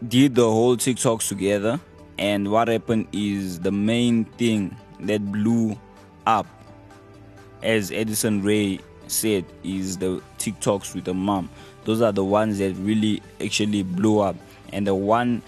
did 0.10 0.36
the 0.36 0.50
whole 0.50 0.78
tiktoks 0.78 1.28
together 1.28 1.80
and 2.18 2.50
what 2.50 2.68
happened 2.68 3.08
is 3.12 3.60
the 3.60 3.72
main 3.72 4.26
thing 4.26 4.76
that 5.02 5.32
blew 5.32 5.78
up 6.26 6.48
as 7.64 7.92
edison 7.92 8.42
ray 8.42 8.80
said 9.08 9.46
is 9.64 9.98
the 9.98 10.22
tiktoks 10.38 10.94
with 10.96 11.06
the 11.06 11.14
mom. 11.14 11.50
Those 11.84 12.02
are 12.02 12.12
the 12.12 12.24
ones 12.24 12.60
that 12.60 12.74
really 12.78 13.22
actually 13.44 13.84
blew 13.84 14.20
up. 14.20 14.36
And 14.74 14.86
the 14.86 14.96
one 14.96 15.42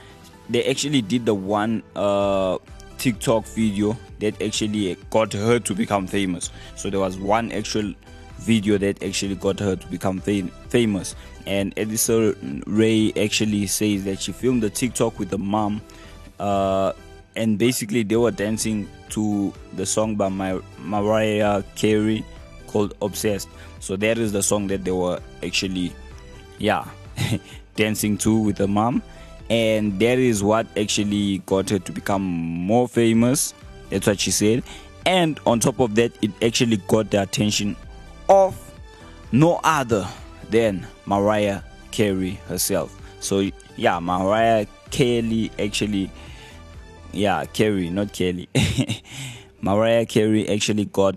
they 0.50 0.64
actually 0.66 1.02
did 1.02 1.26
the 1.26 1.34
one 1.34 1.84
uh 1.96 2.58
tiktok 2.98 3.46
video 3.46 3.98
that 4.20 4.42
actually 4.42 4.96
got 5.10 5.34
her 5.34 5.60
to 5.60 5.76
become 5.76 6.08
famous. 6.08 6.52
So 6.76 6.90
there 6.90 7.00
was 7.00 7.18
one 7.18 7.52
actual 7.52 7.94
video 8.40 8.78
that 8.78 9.04
actually 9.04 9.36
got 9.36 9.60
her 9.60 9.76
to 9.76 9.88
become 9.88 10.20
fam- 10.20 10.52
famous 10.70 11.16
and 11.48 11.74
edison 11.78 12.64
ray 12.68 13.12
actually 13.18 13.66
says 13.66 14.04
that 14.04 14.22
she 14.22 14.32
filmed 14.32 14.62
the 14.62 14.70
tiktok 14.70 15.18
with 15.18 15.30
the 15.30 15.38
mom 15.38 15.82
uh 16.40 16.94
and 17.38 17.58
basically 17.58 18.04
they 18.04 18.18
were 18.18 18.32
dancing 18.32 18.90
to 19.10 19.54
the 19.74 19.86
song 19.86 20.16
by 20.16 20.28
my 20.28 20.60
mariah 20.80 21.64
carey 21.76 22.26
called 22.68 22.94
obsessed. 23.02 23.48
So 23.80 23.96
that 23.96 24.18
is 24.18 24.32
the 24.32 24.44
song 24.44 24.68
that 24.68 24.84
they 24.84 24.92
were 24.92 25.20
actually 25.44 25.94
yeah 26.58 26.86
dancing 27.76 28.18
to 28.20 28.38
with 28.38 28.58
the 28.58 28.68
mom. 28.68 29.02
And 29.50 29.98
that 30.00 30.20
is 30.20 30.44
what 30.44 30.68
actually 30.78 31.38
got 31.46 31.70
her 31.70 31.80
to 31.80 31.92
become 31.92 32.22
more 32.22 32.88
famous. 32.88 33.54
That's 33.90 34.08
what 34.08 34.20
she 34.20 34.32
said. 34.32 34.64
And 35.06 35.40
on 35.46 35.60
top 35.62 35.80
of 35.80 35.96
that 35.96 36.12
it 36.22 36.32
actually 36.44 36.78
got 36.88 37.12
the 37.12 37.22
attention 37.22 37.76
of 38.28 38.56
no 39.32 39.62
other 39.64 40.08
than 40.50 40.86
mariah 41.06 41.62
carey 41.92 42.40
herself 42.48 43.00
so 43.20 43.50
yeah 43.76 44.00
mariah 44.00 44.66
carey 44.92 45.52
actually 45.60 46.10
yeah, 47.18 47.46
Carey, 47.46 47.90
not 47.90 48.14
Kelly. 48.14 48.48
Mariah 49.62 50.06
Carey 50.06 50.48
actually 50.48 50.86
got 50.86 51.16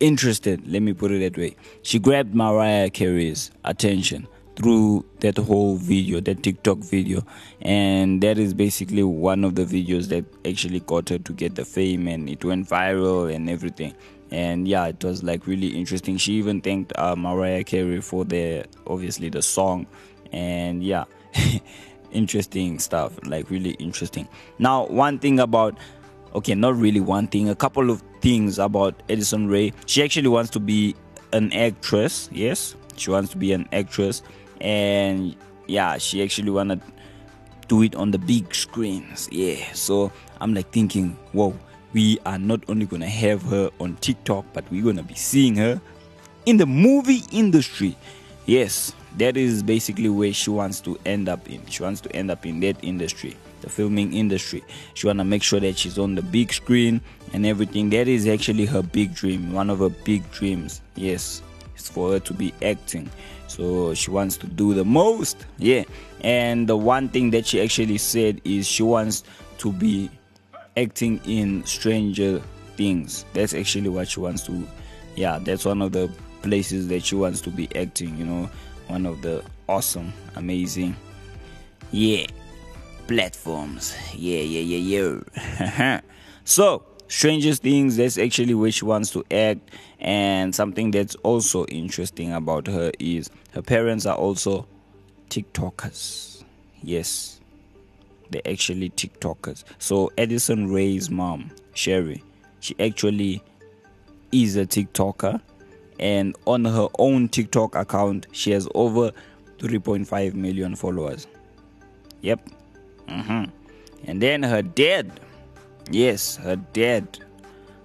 interested, 0.00 0.66
let 0.66 0.82
me 0.82 0.92
put 0.92 1.10
it 1.12 1.20
that 1.20 1.38
way. 1.38 1.56
She 1.82 1.98
grabbed 1.98 2.34
Mariah 2.34 2.90
Carey's 2.90 3.50
attention 3.64 4.26
through 4.56 5.04
that 5.20 5.38
whole 5.38 5.76
video, 5.76 6.20
that 6.20 6.42
TikTok 6.42 6.78
video. 6.78 7.24
And 7.62 8.20
that 8.22 8.38
is 8.38 8.54
basically 8.54 9.04
one 9.04 9.44
of 9.44 9.54
the 9.54 9.64
videos 9.64 10.08
that 10.08 10.24
actually 10.44 10.80
got 10.80 11.08
her 11.10 11.18
to 11.18 11.32
get 11.32 11.54
the 11.54 11.64
fame 11.64 12.08
and 12.08 12.28
it 12.28 12.44
went 12.44 12.68
viral 12.68 13.32
and 13.32 13.48
everything. 13.48 13.94
And 14.30 14.68
yeah, 14.68 14.86
it 14.86 15.02
was 15.02 15.22
like 15.22 15.46
really 15.46 15.68
interesting. 15.68 16.16
She 16.16 16.34
even 16.34 16.60
thanked 16.60 16.92
uh, 16.96 17.16
Mariah 17.16 17.64
Carey 17.64 18.00
for 18.00 18.24
the 18.24 18.64
obviously 18.86 19.28
the 19.28 19.42
song. 19.42 19.86
And 20.32 20.84
yeah, 20.84 21.04
interesting 22.12 22.78
stuff, 22.78 23.18
like 23.24 23.50
really 23.50 23.70
interesting. 23.72 24.28
Now, 24.58 24.86
one 24.86 25.18
thing 25.18 25.40
about 25.40 25.76
okay, 26.34 26.54
not 26.54 26.76
really 26.76 27.00
one 27.00 27.26
thing, 27.26 27.48
a 27.48 27.54
couple 27.54 27.90
of 27.90 28.02
things 28.20 28.58
about 28.58 28.94
Edison 29.08 29.48
Ray. 29.48 29.72
She 29.86 30.02
actually 30.02 30.28
wants 30.28 30.50
to 30.50 30.60
be 30.60 30.94
an 31.32 31.52
actress, 31.52 32.28
yes, 32.32 32.74
she 32.96 33.10
wants 33.10 33.30
to 33.32 33.38
be 33.38 33.52
an 33.52 33.68
actress, 33.72 34.22
and 34.60 35.34
yeah, 35.66 35.98
she 35.98 36.22
actually 36.22 36.50
wanna 36.50 36.80
do 37.68 37.82
it 37.82 37.94
on 37.94 38.10
the 38.10 38.18
big 38.18 38.54
screens, 38.54 39.28
yeah. 39.32 39.72
So 39.72 40.12
I'm 40.40 40.54
like 40.54 40.70
thinking, 40.70 41.16
whoa, 41.32 41.54
we 41.92 42.18
are 42.26 42.38
not 42.38 42.60
only 42.68 42.86
gonna 42.86 43.08
have 43.08 43.42
her 43.42 43.70
on 43.80 43.96
TikTok, 43.96 44.44
but 44.52 44.64
we're 44.70 44.84
gonna 44.84 45.02
be 45.02 45.14
seeing 45.14 45.56
her 45.56 45.80
in 46.46 46.56
the 46.56 46.66
movie 46.66 47.22
industry. 47.32 47.96
Yes, 48.46 48.94
that 49.16 49.36
is 49.36 49.62
basically 49.62 50.08
where 50.08 50.32
she 50.32 50.50
wants 50.50 50.80
to 50.80 50.98
end 51.04 51.28
up 51.28 51.48
in. 51.50 51.64
She 51.66 51.82
wants 51.82 52.00
to 52.02 52.16
end 52.16 52.30
up 52.30 52.46
in 52.46 52.60
that 52.60 52.76
industry 52.82 53.36
the 53.60 53.68
filming 53.68 54.12
industry. 54.12 54.64
She 54.94 55.06
wanna 55.06 55.24
make 55.24 55.42
sure 55.42 55.60
that 55.60 55.78
she's 55.78 55.98
on 55.98 56.14
the 56.14 56.22
big 56.22 56.52
screen 56.52 57.00
and 57.32 57.46
everything. 57.46 57.90
That 57.90 58.08
is 58.08 58.26
actually 58.26 58.66
her 58.66 58.82
big 58.82 59.14
dream, 59.14 59.52
one 59.52 59.70
of 59.70 59.80
her 59.80 59.90
big 59.90 60.30
dreams. 60.30 60.80
Yes, 60.94 61.42
it's 61.74 61.88
for 61.88 62.12
her 62.12 62.20
to 62.20 62.34
be 62.34 62.52
acting. 62.62 63.10
So 63.46 63.94
she 63.94 64.10
wants 64.10 64.36
to 64.38 64.46
do 64.46 64.74
the 64.74 64.84
most. 64.84 65.46
Yeah. 65.58 65.84
And 66.20 66.68
the 66.68 66.76
one 66.76 67.08
thing 67.08 67.30
that 67.30 67.46
she 67.46 67.60
actually 67.60 67.98
said 67.98 68.40
is 68.44 68.66
she 68.66 68.82
wants 68.82 69.24
to 69.58 69.72
be 69.72 70.10
acting 70.78 71.20
in 71.24 71.64
Stranger 71.64 72.40
Things. 72.76 73.24
That's 73.32 73.54
actually 73.54 73.88
what 73.88 74.08
she 74.08 74.20
wants 74.20 74.44
to 74.46 74.66
yeah, 75.16 75.38
that's 75.40 75.64
one 75.64 75.82
of 75.82 75.92
the 75.92 76.10
places 76.42 76.86
that 76.88 77.04
she 77.04 77.16
wants 77.16 77.40
to 77.40 77.50
be 77.50 77.68
acting, 77.74 78.16
you 78.16 78.24
know, 78.24 78.48
one 78.86 79.04
of 79.04 79.20
the 79.22 79.42
awesome, 79.68 80.12
amazing. 80.36 80.94
Yeah 81.90 82.26
platforms. 83.08 83.96
Yeah, 84.14 84.40
yeah, 84.40 84.60
yeah, 84.60 85.20
yeah. 85.58 86.00
so, 86.44 86.84
strangest 87.08 87.62
things, 87.62 87.96
that's 87.96 88.18
actually 88.18 88.54
where 88.54 88.70
she 88.70 88.84
wants 88.84 89.10
to 89.10 89.24
act. 89.32 89.68
And 89.98 90.54
something 90.54 90.92
that's 90.92 91.16
also 91.16 91.64
interesting 91.66 92.32
about 92.32 92.68
her 92.68 92.92
is 93.00 93.30
her 93.54 93.62
parents 93.62 94.06
are 94.06 94.16
also 94.16 94.68
TikTokers. 95.30 96.44
Yes, 96.82 97.37
they're 98.30 98.42
actually 98.46 98.90
TikTokers. 98.90 99.64
So, 99.78 100.10
Edison 100.18 100.72
Ray's 100.72 101.10
mom, 101.10 101.50
Sheri, 101.74 102.22
she 102.60 102.74
actually 102.78 103.42
is 104.32 104.56
a 104.56 104.66
TikToker. 104.66 105.40
And 106.00 106.36
on 106.46 106.64
her 106.64 106.88
own 106.98 107.28
TikTok 107.28 107.74
account, 107.74 108.28
she 108.30 108.52
has 108.52 108.68
over 108.74 109.10
3.5 109.58 110.34
million 110.34 110.76
followers. 110.76 111.26
Yep, 112.20 112.40
Mm-hmm. 113.08 113.44
And 114.04 114.22
then 114.22 114.42
her 114.42 114.62
dad, 114.62 115.20
yes, 115.90 116.36
her 116.36 116.56
dad, 116.56 117.18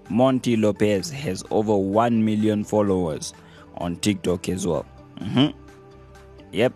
Monty 0.10 0.56
Lopez, 0.56 1.10
has 1.10 1.43
over 1.49 1.75
1 1.75 2.23
million 2.23 2.63
followers 2.63 3.34
on 3.77 3.95
TikTok 3.97 4.49
as 4.49 4.67
well. 4.67 4.86
Mm-hmm. 5.19 5.58
Yep. 6.51 6.73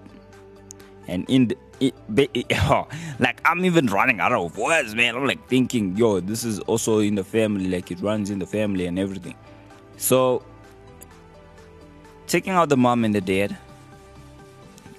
And 1.07 1.29
in 1.29 1.49
the, 1.49 1.57
it, 1.79 1.93
it, 2.33 2.45
oh, 2.63 2.87
like 3.19 3.41
I'm 3.45 3.65
even 3.65 3.87
running 3.87 4.19
out 4.19 4.31
of 4.31 4.57
words, 4.57 4.95
man. 4.95 5.15
I'm 5.15 5.25
like 5.25 5.47
thinking, 5.47 5.95
yo, 5.97 6.19
this 6.19 6.43
is 6.43 6.59
also 6.61 6.99
in 6.99 7.15
the 7.15 7.23
family, 7.23 7.69
like 7.69 7.91
it 7.91 7.99
runs 8.01 8.29
in 8.29 8.39
the 8.39 8.47
family 8.47 8.85
and 8.85 8.97
everything. 8.97 9.35
So, 9.97 10.43
taking 12.27 12.53
out 12.53 12.69
the 12.69 12.77
mom 12.77 13.03
and 13.03 13.13
the 13.15 13.21
dad 13.21 13.57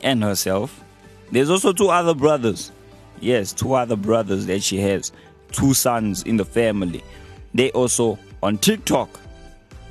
and 0.03 0.23
herself, 0.23 0.83
there's 1.31 1.51
also 1.51 1.73
two 1.73 1.89
other 1.89 2.15
brothers 2.15 2.73
Yes, 3.21 3.53
two 3.53 3.75
other 3.75 3.97
brothers 3.97 4.47
that 4.47 4.63
she 4.63 4.79
has, 4.79 5.13
two 5.53 5.75
sons 5.75 6.23
in 6.23 6.37
the 6.37 6.45
family. 6.45 7.03
They 7.55 7.71
also 7.73 8.19
on 8.43 8.59
TikTok. 8.59 9.09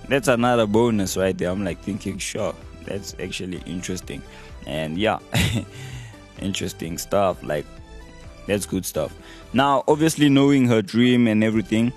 That's 0.08 0.30
another 0.30 0.65
bonus 0.65 1.17
right 1.17 1.38
there. 1.38 1.50
I'm 1.50 1.65
like 1.65 1.82
thinking, 1.82 2.17
sure, 2.17 2.56
that's 2.86 3.15
actually 3.19 3.62
interesting. 3.65 4.21
And 4.65 4.97
yeah, 4.97 5.19
interesting 6.41 6.97
stuff. 6.97 7.41
Like, 7.43 7.65
that's 8.47 8.65
good 8.65 8.86
stuff. 8.86 9.15
Now, 9.54 9.84
obviously, 9.88 10.30
knowing 10.30 10.67
her 10.67 10.82
dream 10.82 11.28
and 11.28 11.43
everything, 11.43 11.91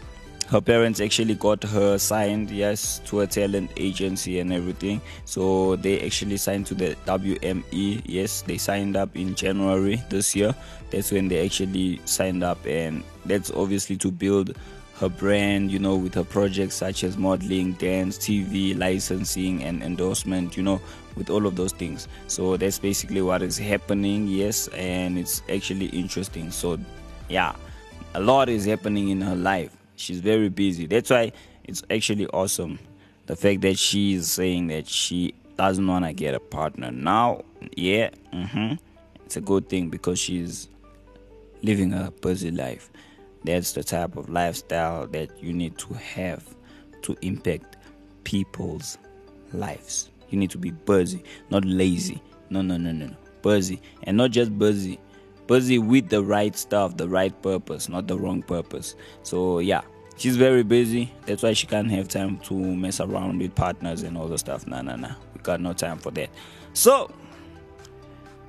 her 0.50 0.60
parents 0.60 1.00
actually 1.00 1.36
got 1.36 1.62
her 1.62 1.96
signed 1.96 2.50
yes 2.50 3.00
to 3.04 3.20
a 3.20 3.26
talent 3.26 3.70
agency 3.76 4.40
and 4.40 4.52
everything 4.52 5.00
so 5.24 5.76
they 5.76 6.00
actually 6.00 6.36
signed 6.36 6.66
to 6.66 6.74
the 6.74 6.96
wme 7.06 8.02
yes 8.04 8.42
they 8.42 8.58
signed 8.58 8.96
up 8.96 9.14
in 9.14 9.36
january 9.36 10.02
this 10.08 10.34
year 10.34 10.52
that's 10.90 11.12
when 11.12 11.28
they 11.28 11.44
actually 11.44 12.00
signed 12.04 12.42
up 12.42 12.58
and 12.66 13.04
that's 13.26 13.52
obviously 13.52 13.96
to 13.96 14.10
build 14.10 14.56
her 15.00 15.08
brand 15.08 15.70
you 15.70 15.78
know 15.78 15.96
with 15.96 16.14
her 16.14 16.24
projects 16.24 16.74
such 16.76 17.02
as 17.02 17.16
modeling 17.16 17.72
dance 17.74 18.18
tv 18.18 18.78
licensing 18.78 19.62
and 19.64 19.82
endorsement 19.82 20.56
you 20.56 20.62
know 20.62 20.80
with 21.16 21.30
all 21.30 21.46
of 21.46 21.56
those 21.56 21.72
things 21.72 22.06
so 22.28 22.56
that's 22.56 22.78
basically 22.78 23.22
what 23.22 23.42
is 23.42 23.58
happening 23.58 24.28
yes 24.28 24.68
and 24.68 25.18
it's 25.18 25.42
actually 25.48 25.86
interesting 25.86 26.50
so 26.50 26.78
yeah 27.28 27.54
a 28.14 28.20
lot 28.20 28.48
is 28.48 28.64
happening 28.64 29.08
in 29.08 29.20
her 29.20 29.36
life 29.36 29.76
she's 30.00 30.20
very 30.20 30.48
busy. 30.48 30.86
That's 30.86 31.10
why 31.10 31.32
it's 31.64 31.82
actually 31.90 32.26
awesome 32.28 32.78
the 33.26 33.36
fact 33.36 33.60
that 33.60 33.78
she 33.78 34.14
is 34.14 34.30
saying 34.30 34.68
that 34.68 34.88
she 34.88 35.34
doesn't 35.56 35.86
want 35.86 36.04
to 36.06 36.12
get 36.12 36.34
a 36.34 36.40
partner 36.40 36.90
now. 36.90 37.42
Yeah, 37.76 38.10
mm-hmm. 38.32 38.74
it's 39.24 39.36
a 39.36 39.40
good 39.40 39.68
thing 39.68 39.90
because 39.90 40.18
she's 40.18 40.68
living 41.62 41.92
a 41.92 42.10
busy 42.10 42.50
life. 42.50 42.90
That's 43.44 43.72
the 43.72 43.82
type 43.82 44.16
of 44.16 44.28
lifestyle 44.28 45.06
that 45.08 45.42
you 45.42 45.52
need 45.52 45.78
to 45.78 45.94
have 45.94 46.44
to 47.02 47.16
impact 47.22 47.76
people's 48.24 48.98
lives. 49.52 50.10
You 50.28 50.38
need 50.38 50.50
to 50.50 50.58
be 50.58 50.70
busy, 50.70 51.24
not 51.50 51.64
lazy. 51.64 52.22
No, 52.50 52.62
no, 52.62 52.76
no, 52.76 52.92
no, 52.92 53.06
no. 53.06 53.16
Busy. 53.42 53.80
And 54.02 54.16
not 54.16 54.30
just 54.30 54.56
busy, 54.58 55.00
busy 55.46 55.78
with 55.78 56.08
the 56.08 56.22
right 56.22 56.56
stuff, 56.56 56.96
the 56.96 57.08
right 57.08 57.40
purpose, 57.42 57.88
not 57.88 58.06
the 58.06 58.18
wrong 58.18 58.42
purpose. 58.42 58.94
So 59.22 59.60
yeah, 59.60 59.80
she's 60.16 60.36
very 60.36 60.62
busy. 60.62 61.12
That's 61.26 61.42
why 61.42 61.54
she 61.54 61.66
can't 61.66 61.90
have 61.90 62.08
time 62.08 62.38
to 62.40 62.54
mess 62.54 63.00
around 63.00 63.40
with 63.40 63.54
partners 63.54 64.02
and 64.02 64.16
all 64.16 64.28
the 64.28 64.38
stuff. 64.38 64.66
Nah, 64.66 64.82
nah, 64.82 64.96
nah. 64.96 65.14
We 65.34 65.40
got 65.40 65.60
no 65.60 65.72
time 65.72 65.98
for 65.98 66.10
that. 66.12 66.30
So 66.74 67.10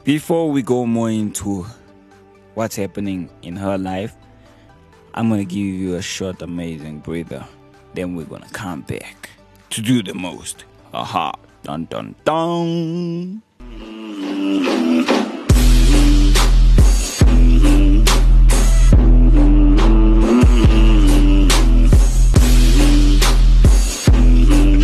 before 0.03 0.51
we 0.51 0.61
go 0.61 0.85
more 0.85 1.09
into 1.09 1.65
what's 2.53 2.75
happening 2.75 3.29
in 3.41 3.55
her 3.55 3.77
life, 3.77 4.15
I'm 5.13 5.29
gonna 5.29 5.43
give 5.43 5.57
you 5.57 5.95
a 5.95 6.01
short, 6.01 6.41
amazing 6.41 6.99
breather. 6.99 7.45
Then 7.93 8.15
we're 8.15 8.25
gonna 8.25 8.47
come 8.53 8.81
back 8.81 9.29
to 9.71 9.81
do 9.81 10.01
the 10.01 10.13
most. 10.13 10.63
Aha! 10.93 11.33
Dun 11.63 11.85
dun 11.85 12.15
dun. 12.23 13.41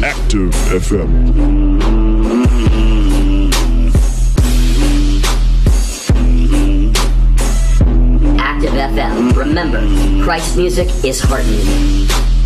Active 0.04 0.54
FM. 0.76 1.77
FM. 8.78 9.36
Remember, 9.36 9.82
Christ 10.24 10.58
music 10.58 10.88
is 11.04 11.20
heart 11.20 11.46
music. 11.46 12.37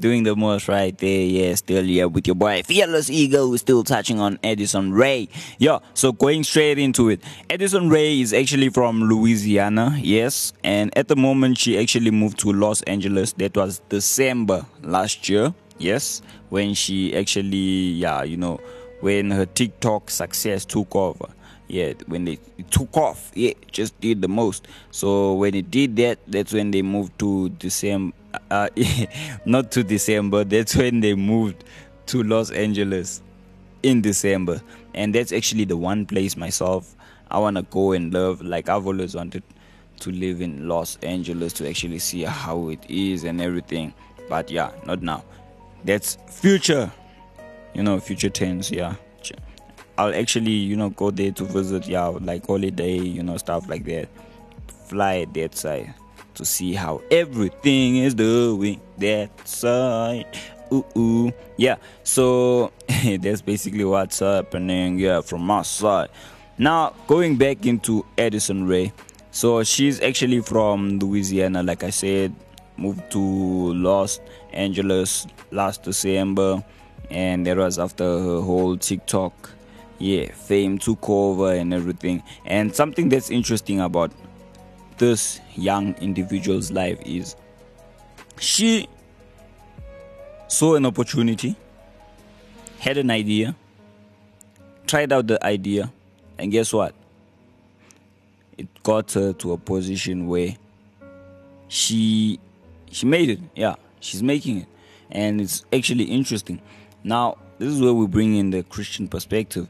Doing 0.00 0.22
the 0.22 0.34
most 0.34 0.66
right 0.66 0.96
there, 0.96 1.26
yeah, 1.26 1.54
still 1.56 1.84
here 1.84 2.08
with 2.08 2.26
your 2.26 2.34
boy 2.34 2.62
Fearless 2.64 3.10
Eagle. 3.10 3.50
We're 3.50 3.58
still 3.58 3.84
touching 3.84 4.18
on 4.18 4.38
Addison 4.42 4.92
Rae. 4.94 5.28
Yeah, 5.58 5.80
so 5.92 6.10
going 6.10 6.42
straight 6.42 6.78
into 6.78 7.10
it. 7.10 7.22
Addison 7.50 7.90
Rae 7.90 8.18
is 8.18 8.32
actually 8.32 8.70
from 8.70 9.02
Louisiana, 9.02 9.98
yes, 10.00 10.54
and 10.64 10.96
at 10.96 11.08
the 11.08 11.16
moment 11.16 11.58
she 11.58 11.78
actually 11.78 12.10
moved 12.10 12.38
to 12.38 12.50
Los 12.50 12.80
Angeles. 12.84 13.34
That 13.34 13.54
was 13.54 13.82
December 13.90 14.64
last 14.82 15.28
year, 15.28 15.52
yes, 15.76 16.22
when 16.48 16.72
she 16.72 17.14
actually, 17.14 17.92
yeah, 18.00 18.22
you 18.22 18.38
know, 18.38 18.58
when 19.00 19.30
her 19.30 19.44
TikTok 19.44 20.08
success 20.08 20.64
took 20.64 20.96
over 20.96 21.26
yeah 21.68 21.92
when 22.06 22.24
they 22.24 22.36
took 22.70 22.96
off 22.96 23.30
yeah 23.34 23.52
just 23.70 23.98
did 24.00 24.20
the 24.20 24.28
most 24.28 24.66
so 24.90 25.34
when 25.34 25.54
it 25.54 25.70
did 25.70 25.94
that 25.94 26.18
that's 26.26 26.52
when 26.52 26.72
they 26.72 26.82
moved 26.82 27.16
to 27.16 27.48
december 27.50 28.12
uh, 28.50 28.68
not 29.44 29.70
to 29.70 29.82
december 29.82 30.44
that's 30.44 30.76
when 30.76 31.00
they 31.00 31.14
moved 31.14 31.64
to 32.06 32.22
los 32.22 32.50
angeles 32.50 33.22
in 33.82 34.00
december. 34.02 34.60
And 34.92 35.14
that's 35.14 35.32
actually 35.32 35.64
the 35.64 35.76
one 35.76 36.04
place 36.04 36.36
myself 36.36 36.94
i 37.30 37.38
want 37.38 37.56
to 37.56 37.62
go 37.62 37.92
and 37.92 38.12
love. 38.12 38.42
Like 38.42 38.68
i've 38.68 38.86
always 38.86 39.14
wanted 39.14 39.42
to 40.00 40.10
live 40.10 40.40
in 40.40 40.66
los 40.68 40.96
angeles 41.02 41.52
to 41.54 41.68
actually 41.68 41.98
see 41.98 42.22
how 42.22 42.68
it 42.68 42.84
is 42.88 43.24
and 43.24 43.40
everything. 43.40 43.94
But 44.28 44.50
yeah 44.50 44.70
not 44.84 45.02
now. 45.02 45.24
That's 45.84 46.18
future. 46.28 46.90
You 47.74 47.82
know 47.82 48.00
future 48.00 48.30
tense 48.30 48.70
yeah. 48.70 48.94
I'll 49.98 50.14
actually, 50.14 50.52
you 50.52 50.76
know, 50.76 50.88
go 50.88 51.10
there 51.10 51.30
to 51.30 51.44
visit, 51.44 51.86
yeah, 51.86 52.06
like 52.06 52.46
holiday, 52.46 52.96
you 52.96 53.22
know, 53.22 53.36
stuff 53.36 53.68
like 53.68 53.84
that. 53.84 54.08
Fly 54.86 55.26
that 55.34 55.54
side 55.54 55.92
to 56.40 56.46
see 56.46 56.72
how 56.72 57.02
everything 57.10 57.96
is 57.96 58.14
doing 58.14 58.80
that 58.96 59.46
side. 59.46 60.26
Ooh, 60.72 60.86
ooh. 60.96 61.32
Yeah, 61.58 61.76
so 62.02 62.72
that's 63.20 63.42
basically 63.42 63.84
what's 63.84 64.20
happening, 64.20 64.98
yeah, 64.98 65.20
from 65.20 65.42
my 65.42 65.60
side. 65.60 66.08
Now, 66.56 66.94
going 67.06 67.36
back 67.36 67.66
into 67.66 68.06
Addison 68.16 68.66
Rae. 68.66 68.92
So 69.32 69.62
she's 69.62 70.00
actually 70.00 70.40
from 70.40 70.98
Louisiana, 70.98 71.62
like 71.62 71.84
I 71.84 71.90
said, 71.90 72.34
moved 72.76 73.10
to 73.12 73.20
Los 73.74 74.18
Angeles 74.52 75.26
last 75.50 75.82
December, 75.82 76.64
and 77.10 77.46
that 77.46 77.58
was 77.58 77.78
after 77.78 78.04
her 78.04 78.40
whole 78.40 78.76
TikTok 78.76 79.50
yeah, 80.00 80.32
fame 80.32 80.78
took 80.78 81.08
over 81.08 81.52
and 81.52 81.72
everything. 81.72 82.22
And 82.46 82.74
something 82.74 83.10
that's 83.10 83.30
interesting 83.30 83.80
about 83.80 84.10
this 85.00 85.40
young 85.56 85.94
individual's 85.94 86.70
life 86.70 87.00
is 87.06 87.34
she 88.38 88.86
saw 90.46 90.74
an 90.74 90.84
opportunity, 90.84 91.56
had 92.78 92.98
an 92.98 93.10
idea, 93.10 93.56
tried 94.86 95.10
out 95.10 95.26
the 95.26 95.42
idea, 95.44 95.90
and 96.38 96.52
guess 96.52 96.70
what? 96.74 96.94
It 98.58 98.68
got 98.82 99.10
her 99.12 99.32
to 99.32 99.52
a 99.52 99.56
position 99.56 100.28
where 100.28 100.54
she 101.68 102.38
she 102.90 103.06
made 103.06 103.30
it. 103.30 103.40
Yeah, 103.54 103.76
she's 104.00 104.22
making 104.22 104.58
it. 104.58 104.66
And 105.10 105.40
it's 105.40 105.64
actually 105.72 106.04
interesting. 106.04 106.60
Now, 107.02 107.38
this 107.58 107.70
is 107.70 107.80
where 107.80 107.94
we 107.94 108.06
bring 108.06 108.36
in 108.36 108.50
the 108.50 108.64
Christian 108.64 109.08
perspective. 109.08 109.66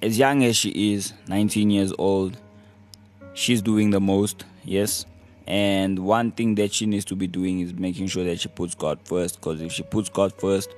As 0.00 0.18
young 0.18 0.42
as 0.44 0.56
she 0.56 0.94
is, 0.94 1.12
19 1.28 1.68
years 1.68 1.92
old, 1.98 2.38
she's 3.34 3.62
doing 3.62 3.90
the 3.90 4.00
most, 4.00 4.44
yes. 4.64 5.06
And 5.46 5.98
one 5.98 6.32
thing 6.32 6.54
that 6.56 6.72
she 6.72 6.86
needs 6.86 7.04
to 7.06 7.16
be 7.16 7.26
doing 7.26 7.60
is 7.60 7.74
making 7.74 8.06
sure 8.06 8.24
that 8.24 8.40
she 8.40 8.48
puts 8.48 8.74
God 8.74 9.00
first. 9.04 9.36
Because 9.40 9.60
if 9.60 9.72
she 9.72 9.82
puts 9.82 10.08
God 10.08 10.32
first, 10.38 10.74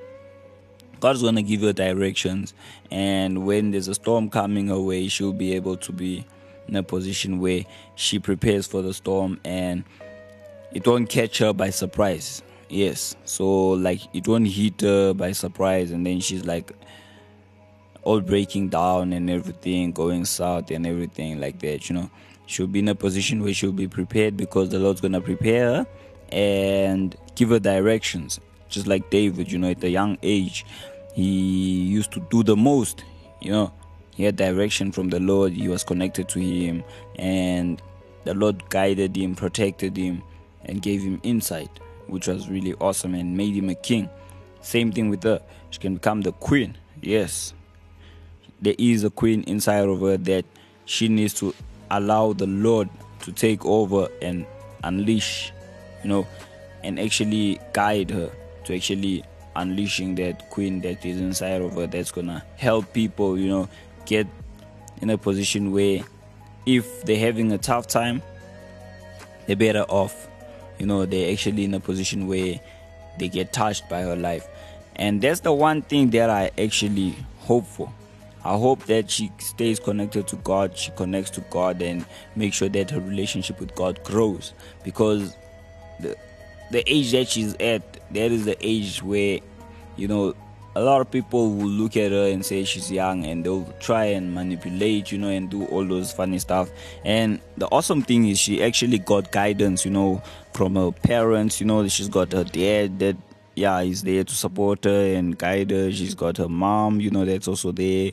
God's 1.01 1.23
gonna 1.23 1.43
give 1.43 1.61
her 1.63 1.73
directions. 1.73 2.55
And 2.91 3.45
when 3.45 3.73
there's 3.73 3.89
a 3.89 3.95
storm 3.95 4.31
coming 4.31 4.69
her 4.69 4.81
way, 4.81 5.09
she'll 5.09 5.33
be 5.33 5.55
able 5.55 5.77
to 5.79 5.93
be 5.93 6.25
in 6.69 6.77
a 6.77 6.83
position 6.83 7.41
where 7.41 7.65
she 7.97 8.19
prepares 8.19 8.67
for 8.67 8.83
the 8.83 8.95
storm 8.95 9.41
and 9.45 9.85
it 10.73 10.87
won't 10.87 11.09
catch 11.09 11.39
her 11.39 11.53
by 11.53 11.71
surprise 11.71 12.43
yes 12.69 13.15
so 13.25 13.71
like 13.71 14.01
it 14.15 14.27
won't 14.27 14.49
hit 14.49 14.81
her 14.81 15.13
by 15.13 15.33
surprise 15.33 15.91
and 15.91 16.07
then 16.07 16.21
she's 16.21 16.45
like 16.45 16.73
all 18.03 18.21
breaking 18.21 18.69
down 18.69 19.13
and 19.13 19.29
everything 19.29 19.93
going 19.93 20.25
south 20.25 20.71
and 20.71 20.87
everything 20.87 21.41
like 21.41 21.59
that 21.59 21.89
you 21.89 21.95
know 21.95 22.11
she'll 22.53 22.67
be 22.67 22.79
in 22.79 22.89
a 22.89 22.95
position 22.95 23.43
where 23.43 23.55
she'll 23.55 23.73
be 23.73 23.89
prepared 23.89 24.37
because 24.37 24.69
the 24.69 24.79
lord's 24.79 25.01
gonna 25.01 25.21
prepare 25.21 25.75
her 25.75 25.87
and 26.31 27.17
give 27.35 27.51
her 27.51 27.59
directions 27.59 28.41
just 28.69 28.87
like 28.87 29.09
david 29.11 29.51
you 29.51 29.59
know 29.59 29.71
at 29.71 29.83
a 29.85 29.91
young 29.91 30.17
age 30.23 30.65
he 31.15 31.23
used 31.83 32.13
to 32.13 32.21
do 32.31 32.43
the 32.43 32.57
most 32.57 33.05
you 33.41 33.51
know 33.51 33.73
he 34.15 34.25
had 34.25 34.37
direction 34.37 34.93
from 34.93 35.09
the 35.09 35.21
lord 35.21 35.53
he 35.53 35.69
was 35.69 35.83
connected 35.83 36.29
to 36.29 36.39
him 36.39 36.85
and 37.17 37.83
the 38.25 38.35
lord 38.35 38.63
guided 38.71 39.17
him 39.17 39.35
protected 39.35 39.97
him 39.97 40.23
and 40.65 40.83
gave 40.83 41.03
him 41.03 41.21
insight 41.23 41.71
which 42.13 42.29
was 42.29 42.49
really 42.49 42.75
awesome 42.75 43.15
and 43.15 43.37
made 43.37 43.55
him 43.55 43.71
a 43.71 43.75
king. 43.75 44.09
Same 44.61 44.93
thing 44.93 45.09
with 45.09 45.23
her. 45.25 45.41
She 45.71 45.81
can 45.81 45.95
become 45.95 46.21
the 46.21 46.33
queen. 46.33 46.77
Yes. 47.01 47.55
There 48.61 48.75
is 48.79 49.03
a 49.03 49.11
queen 49.11 49.43
inside 49.45 49.89
of 49.89 50.01
her 50.01 50.17
that 50.19 50.45
she 50.85 51.09
needs 51.09 51.35
to 51.35 51.55
allow 51.93 52.33
the 52.33 52.47
Lord 52.47 52.89
to 53.21 53.33
take 53.33 53.65
over 53.65 54.09
and 54.21 54.47
unleash, 54.83 55.53
you 56.03 56.09
know, 56.09 56.27
and 56.83 56.99
actually 56.99 57.61
guide 57.73 58.11
her 58.11 58.31
to 58.65 58.75
actually 58.75 59.25
unleashing 59.55 60.17
that 60.17 60.51
queen 60.51 60.81
that 60.81 61.05
is 61.05 61.21
inside 61.21 61.63
of 61.63 61.75
her 61.75 61.87
that's 61.87 62.11
gonna 62.11 62.45
help 62.57 62.93
people, 62.93 63.39
you 63.39 63.49
know, 63.49 63.69
get 64.07 64.27
in 65.01 65.11
a 65.11 65.19
position 65.19 65.71
where 65.71 66.03
if 66.67 67.05
they're 67.05 67.19
having 67.19 67.53
a 67.53 67.59
tough 67.59 67.87
time, 67.87 68.23
they're 69.47 69.57
better 69.57 69.83
off 69.89 70.29
you 70.83 70.87
know 70.87 71.07
they're 71.07 71.31
actually 71.33 71.65
in 71.65 71.75
a 71.75 71.81
position 71.81 72.27
where 72.27 72.59
they 73.19 73.29
get 73.29 73.53
touched 73.53 73.89
by 73.89 74.01
her 74.01 74.17
life. 74.17 74.49
And 74.97 75.23
that's 75.23 75.41
the 75.41 75.53
one 75.53 75.83
thing 75.83 76.11
that 76.11 76.29
i 76.29 76.51
actually 76.59 77.15
hope 77.39 77.67
for 77.67 77.93
i 78.45 78.57
hope 78.57 78.85
that 78.87 79.11
she 79.11 79.31
stays 79.39 79.79
connected 79.79 80.27
to 80.27 80.37
god 80.37 80.77
she 80.77 80.91
connects 80.93 81.31
to 81.31 81.41
god 81.51 81.81
and 81.83 82.05
make 82.37 82.53
sure 82.53 82.69
that 82.69 82.91
her 82.91 83.01
relationship 83.01 83.59
with 83.61 83.75
god 83.75 84.03
grows. 84.05 84.53
Because 84.85 85.37
the 86.01 86.17
the 86.71 86.83
age 86.91 87.13
that 87.13 87.29
she's 87.29 87.55
at 87.61 87.83
that 88.13 88.33
is 88.33 88.45
the 88.45 88.57
age 88.61 89.03
where 89.03 89.41
you 89.97 90.09
know 90.09 90.35
a 90.75 90.81
lot 90.81 91.03
of 91.03 91.11
people 91.11 91.51
will 91.51 91.67
look 91.67 91.99
at 91.99 92.13
her 92.13 92.29
and 92.29 92.47
say 92.47 92.65
she's 92.65 92.91
young 92.91 93.27
and 93.27 93.45
they'll 93.45 93.71
try 93.79 94.05
and 94.05 94.35
manipulate 94.35 95.13
you 95.13 95.19
know 95.19 95.29
and 95.29 95.51
do 95.51 95.67
all 95.67 95.85
those 95.85 96.13
funny 96.13 96.39
stuff. 96.39 96.71
And 97.05 97.41
the 97.59 97.67
awesome 97.67 98.03
thing 98.03 98.27
is 98.29 98.39
she 98.39 98.63
actually 98.63 98.99
got 98.99 99.33
guidance 99.33 99.85
you 99.85 99.91
know 99.91 100.23
from 100.55 100.77
her 100.77 100.91
parents 100.93 101.61
you 101.61 101.67
know 101.67 101.87
she's 101.89 102.09
got 102.09 102.33
her 102.33 102.45
dad 102.45 102.99
that 103.01 103.17
yeah 103.55 103.81
is 103.81 104.03
there 104.03 104.25
to 104.25 104.35
support 104.35 104.85
her 104.85 105.15
and 105.15 105.37
guide 105.37 105.71
her. 105.71 105.93
She's 105.93 106.15
got 106.15 106.39
her 106.39 106.49
mom 106.49 107.01
you 107.01 107.11
know 107.11 107.27
that's 107.27 107.49
also 107.49 107.73
there 107.73 108.13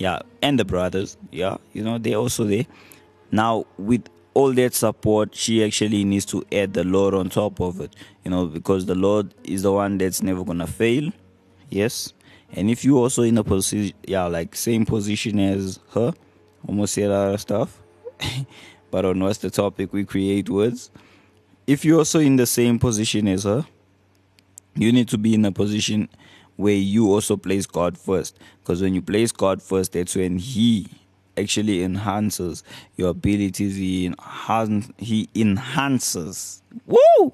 yeah 0.00 0.20
and 0.42 0.58
the 0.58 0.64
brothers. 0.64 1.16
Yeah 1.30 1.58
you 1.72 1.84
know 1.84 1.98
they're 1.98 2.16
also 2.16 2.44
there. 2.44 2.66
Now 3.30 3.66
with 3.78 4.08
all 4.34 4.52
that 4.54 4.74
support 4.74 5.34
she 5.34 5.62
actually 5.62 6.04
needs 6.04 6.24
to 6.24 6.44
add 6.52 6.72
the 6.72 6.84
lord 6.84 7.14
on 7.14 7.28
top 7.28 7.60
of 7.60 7.80
it 7.80 7.94
you 8.24 8.30
know 8.30 8.46
because 8.46 8.86
the 8.86 8.94
lord 8.94 9.34
is 9.44 9.62
the 9.62 9.72
one 9.72 9.98
that's 9.98 10.22
never 10.22 10.44
gonna 10.44 10.66
fail. 10.66 11.12
Yes? 11.68 12.12
And 12.52 12.68
if 12.68 12.84
you 12.84 12.98
also 12.98 13.22
in 13.22 13.38
a 13.38 13.44
position 13.44 13.94
yeah 14.06 14.24
like 14.24 14.56
same 14.56 14.86
position 14.86 15.38
as 15.38 15.78
her 15.92 16.12
almost 16.66 16.96
lot 16.98 17.34
of 17.34 17.40
stuff 17.40 17.80
but 18.90 19.04
on 19.04 19.20
what's 19.20 19.38
the 19.38 19.50
topic 19.50 19.92
we 19.92 20.04
create 20.04 20.48
words 20.48 20.90
if 21.66 21.84
you're 21.84 21.98
also 21.98 22.18
in 22.18 22.36
the 22.36 22.46
same 22.46 22.78
position 22.78 23.28
as 23.28 23.44
her 23.44 23.64
you 24.74 24.92
need 24.92 25.08
to 25.08 25.18
be 25.18 25.34
in 25.34 25.44
a 25.44 25.52
position 25.52 26.08
where 26.60 26.74
you 26.74 27.10
also 27.12 27.36
place 27.36 27.66
god 27.66 27.96
first 27.96 28.38
because 28.62 28.82
when 28.82 28.94
you 28.94 29.02
place 29.02 29.32
god 29.32 29.62
first 29.62 29.92
that's 29.92 30.14
when 30.14 30.38
he 30.38 30.86
actually 31.36 31.82
enhances 31.82 32.62
your 32.96 33.10
abilities 33.10 33.76
he, 33.76 34.06
enhance, 34.06 34.90
he 34.98 35.28
enhances 35.34 36.62
woo 36.86 37.32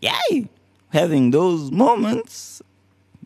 yay 0.00 0.48
having 0.90 1.30
those 1.30 1.70
moments 1.70 2.62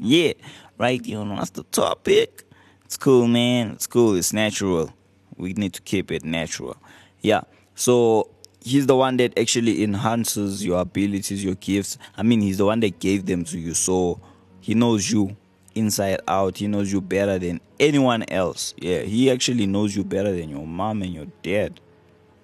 yeah, 0.00 0.32
right 0.78 1.02
there 1.04 1.18
on 1.18 1.34
what's 1.36 1.50
the 1.50 1.64
topic. 1.64 2.44
It's 2.84 2.96
cool, 2.96 3.26
man. 3.26 3.72
It's 3.72 3.86
cool. 3.86 4.14
It's 4.14 4.32
natural. 4.32 4.92
We 5.36 5.52
need 5.54 5.72
to 5.74 5.82
keep 5.82 6.10
it 6.10 6.24
natural. 6.24 6.76
Yeah. 7.20 7.42
So 7.74 8.30
he's 8.62 8.86
the 8.86 8.96
one 8.96 9.16
that 9.18 9.38
actually 9.38 9.82
enhances 9.82 10.64
your 10.64 10.80
abilities, 10.80 11.44
your 11.44 11.56
gifts. 11.56 11.98
I 12.16 12.22
mean, 12.22 12.40
he's 12.40 12.58
the 12.58 12.64
one 12.64 12.80
that 12.80 13.00
gave 13.00 13.26
them 13.26 13.44
to 13.46 13.58
you. 13.58 13.74
So 13.74 14.20
he 14.68 14.74
knows 14.74 15.10
you 15.10 15.34
inside 15.74 16.20
out. 16.28 16.58
He 16.58 16.68
knows 16.68 16.92
you 16.92 17.00
better 17.00 17.38
than 17.38 17.58
anyone 17.80 18.22
else. 18.28 18.74
Yeah, 18.76 19.00
he 19.00 19.30
actually 19.30 19.64
knows 19.64 19.96
you 19.96 20.04
better 20.04 20.30
than 20.30 20.50
your 20.50 20.66
mom 20.66 21.00
and 21.00 21.14
your 21.14 21.24
dad. 21.42 21.80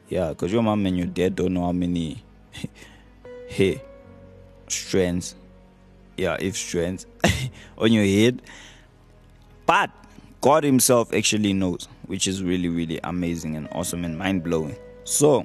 Yeah, 0.09 0.31
because 0.31 0.51
your 0.51 0.63
mom 0.63 0.87
and 0.87 0.97
your 0.97 1.07
dad 1.07 1.37
don't 1.37 1.53
know 1.53 1.67
how 1.67 1.73
many 1.73 2.25
hey 3.49 3.83
strands 4.69 5.35
yeah, 6.17 6.39
if 6.41 6.57
strands 6.57 7.05
on 7.77 7.93
your 7.93 8.07
head. 8.07 8.41
But 9.67 9.91
God 10.41 10.65
Himself 10.65 11.13
actually 11.13 11.53
knows, 11.53 11.89
which 12.07 12.27
is 12.27 12.43
really, 12.43 12.71
really 12.71 13.01
amazing 13.05 13.55
and 13.55 13.69
awesome 13.73 14.03
and 14.03 14.17
mind 14.17 14.43
blowing. 14.43 14.77
So, 15.05 15.45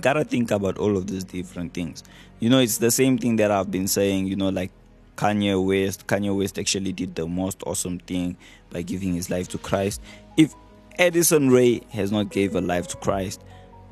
gotta 0.00 0.24
think 0.24 0.50
about 0.50 0.78
all 0.78 0.96
of 0.96 1.06
these 1.06 1.22
different 1.22 1.74
things. 1.74 2.02
You 2.40 2.50
know, 2.50 2.58
it's 2.58 2.78
the 2.78 2.90
same 2.90 3.18
thing 3.18 3.36
that 3.36 3.52
I've 3.52 3.70
been 3.70 3.86
saying, 3.86 4.26
you 4.26 4.34
know, 4.34 4.48
like 4.48 4.72
Kanye 5.20 5.62
West. 5.62 6.06
Kanye 6.06 6.34
West 6.34 6.58
actually 6.58 6.92
did 6.92 7.14
the 7.14 7.26
most 7.26 7.62
awesome 7.66 7.98
thing 7.98 8.38
by 8.70 8.80
giving 8.80 9.12
his 9.12 9.28
life 9.28 9.48
to 9.48 9.58
Christ. 9.58 10.00
If 10.38 10.54
Addison 10.98 11.50
Rae 11.50 11.82
has 11.90 12.10
not 12.10 12.30
gave 12.30 12.54
a 12.54 12.60
life 12.62 12.88
to 12.88 12.96
Christ, 12.96 13.44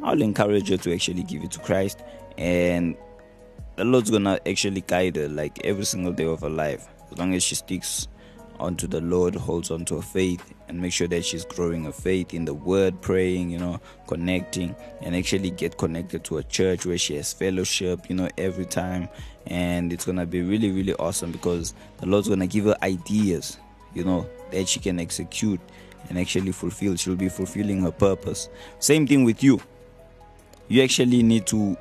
I'll 0.03 0.23
encourage 0.23 0.71
her 0.71 0.79
to 0.79 0.95
actually 0.95 1.25
give 1.25 1.45
it 1.45 1.51
to 1.51 1.59
Christ 1.59 2.03
and 2.39 2.97
the 3.77 3.85
Lord's 3.85 4.11
gonna 4.11 4.41
actually 4.47 4.81
guide 4.81 5.17
her 5.17 5.29
like 5.29 5.59
every 5.65 5.85
single 5.85 6.13
day 6.13 6.25
of 6.25 6.41
her 6.41 6.49
life 6.49 6.89
as 7.13 7.19
long 7.19 7.35
as 7.35 7.43
she 7.43 7.57
sticks 7.57 8.09
onto 8.59 8.87
the 8.87 9.03
Lord, 9.03 9.35
holds 9.35 9.71
onto 9.71 9.97
her 9.97 10.03
faith, 10.03 10.55
and 10.69 10.81
make 10.81 10.93
sure 10.93 11.09
that 11.09 11.25
she's 11.25 11.45
growing 11.45 11.85
her 11.85 11.93
faith 11.93 12.35
in 12.35 12.45
the 12.45 12.55
Word, 12.55 13.01
praying, 13.01 13.51
you 13.51 13.59
know, 13.59 13.81
connecting, 14.07 14.75
and 15.01 15.17
actually 15.17 15.51
get 15.51 15.79
connected 15.79 16.25
to 16.25 16.39
a 16.39 16.43
church 16.43 16.87
where 16.87 16.99
she 16.99 17.17
has 17.17 17.33
fellowship, 17.33 18.09
you 18.09 18.17
know, 18.17 18.29
every 18.37 18.67
time. 18.67 19.09
And 19.47 19.93
it's 19.93 20.05
gonna 20.05 20.27
be 20.27 20.43
really, 20.43 20.71
really 20.71 20.95
awesome 20.95 21.33
because 21.33 21.75
the 21.99 22.07
Lord's 22.07 22.29
gonna 22.29 22.47
give 22.47 22.67
her 22.67 22.77
ideas, 22.83 23.59
you 23.95 24.05
know, 24.05 24.29
that 24.51 24.69
she 24.69 24.81
can 24.81 25.01
execute 25.01 25.61
and 26.09 26.19
actually 26.19 26.53
fulfill. 26.53 26.97
She'll 26.97 27.17
be 27.17 27.29
fulfilling 27.29 27.83
her 27.83 27.91
purpose. 27.91 28.49
Same 28.79 29.07
thing 29.07 29.25
with 29.25 29.43
you. 29.43 29.61
You 30.69 30.83
actually 30.83 31.23
need 31.23 31.47
to 31.47 31.77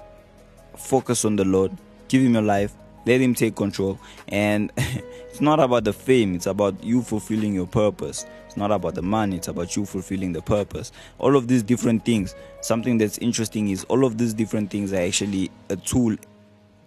focus 0.78 1.26
on 1.26 1.36
the 1.36 1.46
Lord, 1.46 1.72
give 2.08 2.22
Him 2.22 2.34
your 2.34 2.44
life, 2.44 2.74
let 3.06 3.22
Him 3.22 3.36
take 3.36 3.56
control. 3.56 4.00
And 4.30 4.72
it's 4.78 5.42
not 5.42 5.60
about 5.60 5.84
the 5.84 5.94
fame, 5.94 6.36
it's 6.36 6.46
about 6.46 6.84
you 6.84 7.02
fulfilling 7.02 7.54
your 7.54 7.68
purpose. 7.68 8.26
Not 8.58 8.72
about 8.72 8.96
the 8.96 9.04
money, 9.04 9.38
it's 9.38 9.48
about 9.48 9.76
you 9.76 9.86
fulfilling 9.86 10.34
the 10.34 10.42
purpose. 10.42 10.92
All 11.20 11.36
of 11.36 11.48
these 11.48 11.62
different 11.62 12.04
things. 12.04 12.34
Something 12.62 12.98
that's 12.98 13.20
interesting 13.20 13.70
is 13.70 13.84
all 13.84 14.04
of 14.04 14.18
these 14.18 14.34
different 14.34 14.72
things 14.72 14.92
are 14.92 15.02
actually 15.02 15.52
a 15.70 15.76
tool 15.76 16.16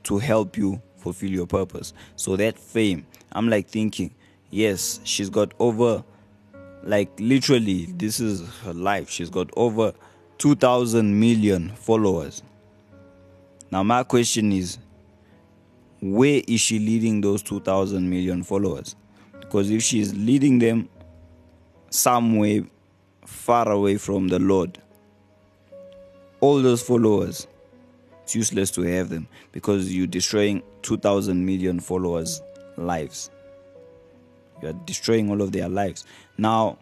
to 0.02 0.18
help 0.18 0.58
you 0.58 0.82
fulfill 0.96 1.30
your 1.30 1.46
purpose. 1.46 1.92
So 2.16 2.34
that 2.36 2.58
fame, 2.58 3.06
I'm 3.30 3.48
like 3.48 3.68
thinking, 3.68 4.12
yes, 4.50 4.98
she's 5.04 5.30
got 5.30 5.54
over 5.60 6.02
like 6.82 7.10
literally 7.20 7.86
this 7.86 8.18
is 8.18 8.48
her 8.64 8.74
life. 8.74 9.08
She's 9.08 9.30
got 9.30 9.48
over 9.56 9.92
2000 10.38 11.20
million 11.20 11.68
followers. 11.76 12.42
Now 13.70 13.84
my 13.84 14.02
question 14.02 14.50
is 14.50 14.78
where 16.00 16.42
is 16.48 16.60
she 16.60 16.80
leading 16.80 17.20
those 17.20 17.42
2000 17.44 18.10
million 18.10 18.42
followers? 18.42 18.96
Because 19.38 19.70
if 19.70 19.82
she's 19.82 20.12
leading 20.14 20.58
them 20.58 20.88
somewhere 21.90 22.62
far 23.26 23.70
away 23.70 23.96
from 23.96 24.28
the 24.28 24.38
Lord, 24.38 24.78
all 26.40 26.62
those 26.62 26.82
followers, 26.82 27.46
it's 28.22 28.34
useless 28.34 28.70
to 28.72 28.82
have 28.82 29.10
them 29.10 29.28
because 29.52 29.94
you're 29.94 30.06
destroying 30.06 30.62
2000 30.82 31.44
million 31.44 31.80
followers' 31.80 32.40
lives. 32.76 33.30
You're 34.62 34.72
destroying 34.84 35.30
all 35.30 35.42
of 35.42 35.52
their 35.52 35.68
lives. 35.68 36.04
Now, 36.38 36.78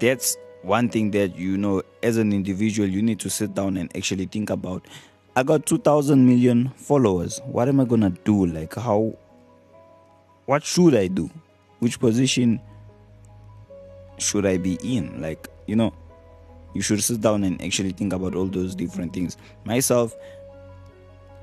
that's 0.00 0.36
one 0.62 0.88
thing 0.88 1.10
that 1.12 1.36
you 1.36 1.56
know 1.56 1.82
as 2.02 2.16
an 2.16 2.32
individual 2.32 2.88
you 2.88 3.00
need 3.00 3.20
to 3.20 3.30
sit 3.30 3.54
down 3.54 3.76
and 3.76 3.94
actually 3.96 4.26
think 4.26 4.50
about 4.50 4.86
I 5.38 5.44
got 5.44 5.66
2000 5.66 6.26
million 6.26 6.70
followers. 6.70 7.40
What 7.44 7.68
am 7.68 7.78
I 7.78 7.84
to 7.84 8.10
do? 8.24 8.46
Like, 8.46 8.74
how, 8.74 9.14
what 10.46 10.64
should 10.64 10.96
I 10.96 11.06
do? 11.06 11.30
Which 11.78 12.00
position 12.00 12.60
should 14.18 14.46
I 14.46 14.56
be 14.56 14.78
in? 14.82 15.20
Like, 15.20 15.48
you 15.66 15.76
know, 15.76 15.92
you 16.74 16.82
should 16.82 17.02
sit 17.02 17.20
down 17.20 17.44
and 17.44 17.60
actually 17.62 17.90
think 17.90 18.12
about 18.12 18.34
all 18.34 18.46
those 18.46 18.74
different 18.74 19.12
things. 19.12 19.36
Myself, 19.64 20.14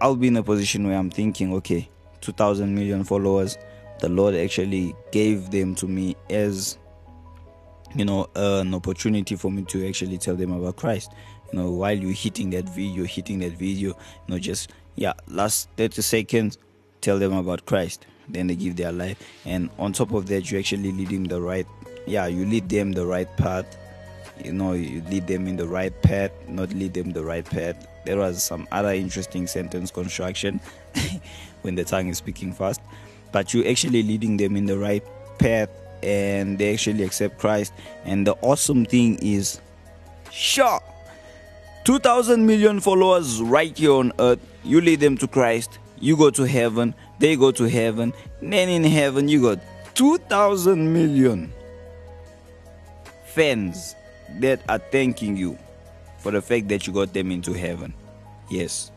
I'll 0.01 0.15
be 0.15 0.27
in 0.27 0.37
a 0.37 0.43
position 0.43 0.87
where 0.87 0.97
I'm 0.97 1.09
thinking, 1.09 1.53
okay, 1.55 1.89
2000 2.21 2.73
million 2.73 3.03
followers, 3.03 3.57
the 3.99 4.09
Lord 4.09 4.35
actually 4.35 4.95
gave 5.11 5.51
them 5.51 5.73
to 5.75 5.87
me 5.87 6.15
as, 6.29 6.77
you 7.95 8.05
know, 8.05 8.29
an 8.35 8.73
opportunity 8.73 9.35
for 9.35 9.51
me 9.51 9.63
to 9.63 9.87
actually 9.87 10.17
tell 10.17 10.35
them 10.35 10.51
about 10.51 10.75
Christ 10.75 11.11
you 11.51 11.59
know 11.59 11.71
while 11.71 11.97
you're 11.97 12.11
hitting 12.11 12.49
that 12.49 12.67
video 12.69 13.03
hitting 13.03 13.39
that 13.39 13.53
video 13.53 13.89
you 13.89 13.95
know 14.27 14.39
just 14.39 14.71
yeah 14.95 15.13
last 15.27 15.69
30 15.77 16.01
seconds 16.01 16.57
tell 17.01 17.19
them 17.19 17.33
about 17.33 17.65
christ 17.65 18.05
then 18.29 18.47
they 18.47 18.55
give 18.55 18.75
their 18.75 18.91
life 18.91 19.17
and 19.45 19.69
on 19.77 19.93
top 19.93 20.11
of 20.11 20.25
that 20.27 20.49
you're 20.49 20.59
actually 20.59 20.91
lead 20.91 21.09
them 21.09 21.25
the 21.25 21.39
right 21.39 21.67
yeah 22.05 22.25
you 22.25 22.45
lead 22.45 22.67
them 22.69 22.91
the 22.91 23.05
right 23.05 23.29
path 23.37 23.77
you 24.43 24.51
know 24.51 24.73
you 24.73 25.01
lead 25.09 25.25
them 25.27 25.47
in 25.47 25.55
the 25.55 25.67
right 25.67 26.01
path 26.01 26.31
not 26.47 26.69
lead 26.73 26.93
them 26.93 27.11
the 27.11 27.23
right 27.23 27.45
path 27.45 27.87
there 28.05 28.17
was 28.17 28.43
some 28.43 28.67
other 28.71 28.93
interesting 28.93 29.47
sentence 29.47 29.91
construction 29.91 30.59
when 31.61 31.75
the 31.75 31.83
tongue 31.83 32.07
is 32.07 32.17
speaking 32.17 32.51
fast 32.51 32.81
but 33.31 33.53
you 33.53 33.63
actually 33.65 34.03
leading 34.03 34.37
them 34.37 34.55
in 34.55 34.65
the 34.65 34.77
right 34.77 35.03
path 35.39 35.69
and 36.03 36.57
they 36.57 36.73
actually 36.73 37.03
accept 37.03 37.37
christ 37.37 37.73
and 38.03 38.27
the 38.27 38.33
awesome 38.41 38.85
thing 38.85 39.17
is 39.21 39.59
sure 40.31 40.81
2,000 41.85 42.43
million 42.43 42.79
followers 42.79 43.39
right 43.43 43.77
here 43.77 43.91
on 43.91 44.11
earth. 44.17 44.39
You 44.63 44.81
lead 44.81 45.01
them 45.01 45.17
to 45.19 45.27
Christ. 45.27 45.77
You 45.99 46.17
go 46.17 46.31
to 46.31 46.41
heaven. 46.41 46.95
They 47.19 47.35
go 47.35 47.51
to 47.51 47.65
heaven. 47.65 48.11
Then 48.41 48.69
in 48.69 48.83
heaven, 48.83 49.29
you 49.29 49.39
got 49.39 49.59
2,000 49.93 50.91
million 50.91 51.53
fans 53.35 53.95
that 54.39 54.61
are 54.69 54.79
thanking 54.79 55.35
you 55.35 55.57
for 56.19 56.31
the 56.31 56.41
fact 56.41 56.69
that 56.69 56.87
you 56.87 56.93
got 56.93 57.13
them 57.13 57.31
into 57.31 57.51
heaven. 57.51 57.93
Yes. 58.49 58.91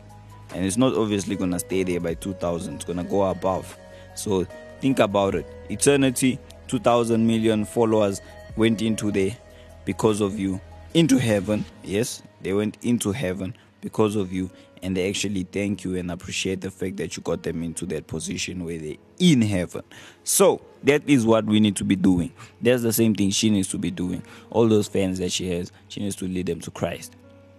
And 0.55 0.65
it's 0.65 0.77
not 0.77 0.95
obviously 0.95 1.35
going 1.35 1.51
to 1.51 1.59
stay 1.59 1.83
there 1.83 1.99
by 1.99 2.13
2,000, 2.13 2.75
it's 2.75 2.85
going 2.85 2.97
to 2.97 3.03
go 3.03 3.23
above. 3.23 3.77
So 4.15 4.47
think 4.79 4.99
about 4.99 5.35
it. 5.35 5.45
Eternity, 5.69 6.39
2,000 6.69 7.27
million 7.27 7.65
followers 7.65 8.21
went 8.55 8.81
into 8.81 9.11
there 9.11 9.35
because 9.83 10.21
of 10.21 10.39
you 10.39 10.61
into 10.93 11.17
heaven. 11.17 11.65
Yes, 11.83 12.23
they 12.41 12.53
went 12.53 12.77
into 12.81 13.11
heaven 13.11 13.53
because 13.81 14.15
of 14.15 14.31
you, 14.31 14.49
and 14.81 14.95
they 14.95 15.09
actually 15.09 15.43
thank 15.43 15.83
you 15.83 15.95
and 15.95 16.11
appreciate 16.11 16.61
the 16.61 16.71
fact 16.71 16.97
that 16.97 17.17
you 17.17 17.23
got 17.23 17.43
them 17.43 17.63
into 17.63 17.85
that 17.87 18.07
position 18.07 18.63
where 18.63 18.77
they're 18.77 18.95
in 19.19 19.41
heaven. 19.41 19.83
So 20.23 20.61
that 20.83 21.07
is 21.07 21.25
what 21.25 21.45
we 21.45 21.59
need 21.59 21.75
to 21.77 21.83
be 21.83 21.95
doing. 21.95 22.31
That's 22.61 22.83
the 22.83 22.93
same 22.93 23.15
thing 23.15 23.31
she 23.31 23.49
needs 23.49 23.67
to 23.69 23.77
be 23.77 23.91
doing. 23.91 24.23
All 24.49 24.67
those 24.67 24.87
fans 24.87 25.19
that 25.19 25.31
she 25.31 25.49
has, 25.51 25.71
she 25.89 26.01
needs 26.01 26.15
to 26.17 26.25
lead 26.25 26.45
them 26.45 26.61
to 26.61 26.71
Christ, 26.71 27.15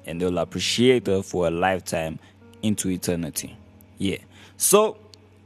and 0.07 0.21
they'll 0.21 0.39
appreciate 0.39 1.07
her 1.07 1.23
for 1.23 1.47
a 1.47 1.51
lifetime 1.51 2.19
into 2.63 2.91
eternity. 2.91 3.57
Yeah. 3.99 4.19
So, 4.57 4.97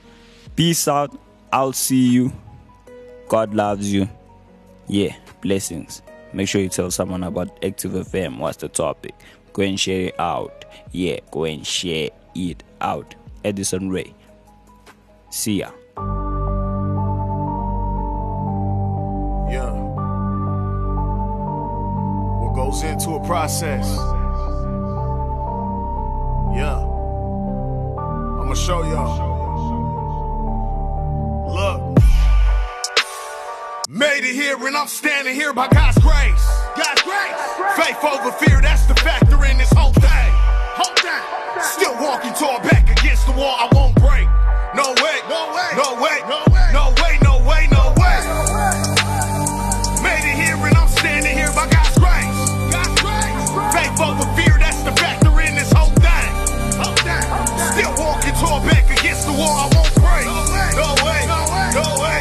Peace 0.56 0.88
out. 0.88 1.16
I'll 1.52 1.72
see 1.72 2.08
you. 2.08 2.32
God 3.28 3.54
loves 3.54 3.92
you. 3.92 4.08
Yeah 4.88 5.14
blessings. 5.42 6.02
Make 6.32 6.48
sure 6.48 6.60
you 6.60 6.68
tell 6.68 6.90
someone 6.90 7.22
about 7.22 7.64
active 7.64 7.92
fm 7.92 8.38
what's 8.38 8.56
the 8.58 8.68
topic? 8.68 9.14
Go 9.52 9.62
and 9.62 9.78
share 9.78 10.08
it 10.08 10.20
out. 10.20 10.64
Yeah 10.92 11.20
go 11.30 11.44
and 11.44 11.66
share 11.66 12.10
it 12.34 12.62
out. 12.80 13.14
Addison 13.44 13.90
Rae. 13.90 14.14
See 15.30 15.60
ya. 15.60 15.70
Yeah. 19.50 19.72
What 22.40 22.54
goes 22.54 22.82
into 22.82 23.10
a 23.10 23.24
process? 23.26 23.98
gonna 28.54 28.66
show 28.66 28.82
y'all. 28.84 29.18
Look. 31.54 31.98
Made 33.88 34.24
it 34.24 34.34
here 34.34 34.56
and 34.66 34.76
I'm 34.76 34.86
standing 34.86 35.34
here 35.34 35.52
by 35.52 35.68
God's 35.68 35.98
grace. 35.98 36.46
God's 36.76 37.02
grace. 37.02 37.34
Faith 37.76 38.04
over 38.04 38.32
fear, 38.32 38.60
that's 38.60 38.86
the 38.86 38.94
factor 38.94 39.44
in 39.44 39.58
this 39.58 39.72
whole 39.72 39.92
thing. 39.92 40.30
Whole 40.78 40.94
thing. 40.96 41.62
Still 41.62 41.94
walking 42.00 42.32
tall 42.34 42.60
back 42.60 42.90
against 42.90 43.26
the 43.26 43.32
wall, 43.32 43.56
I 43.58 43.68
won't 43.72 43.94
break. 43.96 44.28
No 44.74 44.90
way. 45.02 45.18
No 45.28 45.54
way. 45.54 45.70
No 45.76 45.94
way. 46.02 46.18
No 46.26 46.44
way. 46.50 46.68
No 46.72 46.94
way. 47.02 47.18
No 47.22 47.48
way. 47.48 47.63
Back 59.34 59.40
against 59.40 59.40
the 59.40 59.40
wall, 59.40 59.58
I 59.58 59.68
won't 59.74 59.94
break. 59.94 60.26
No 60.26 60.94
way, 61.04 61.26
no 61.26 61.40
way, 61.50 61.70
no 61.74 61.86
way, 62.02 62.20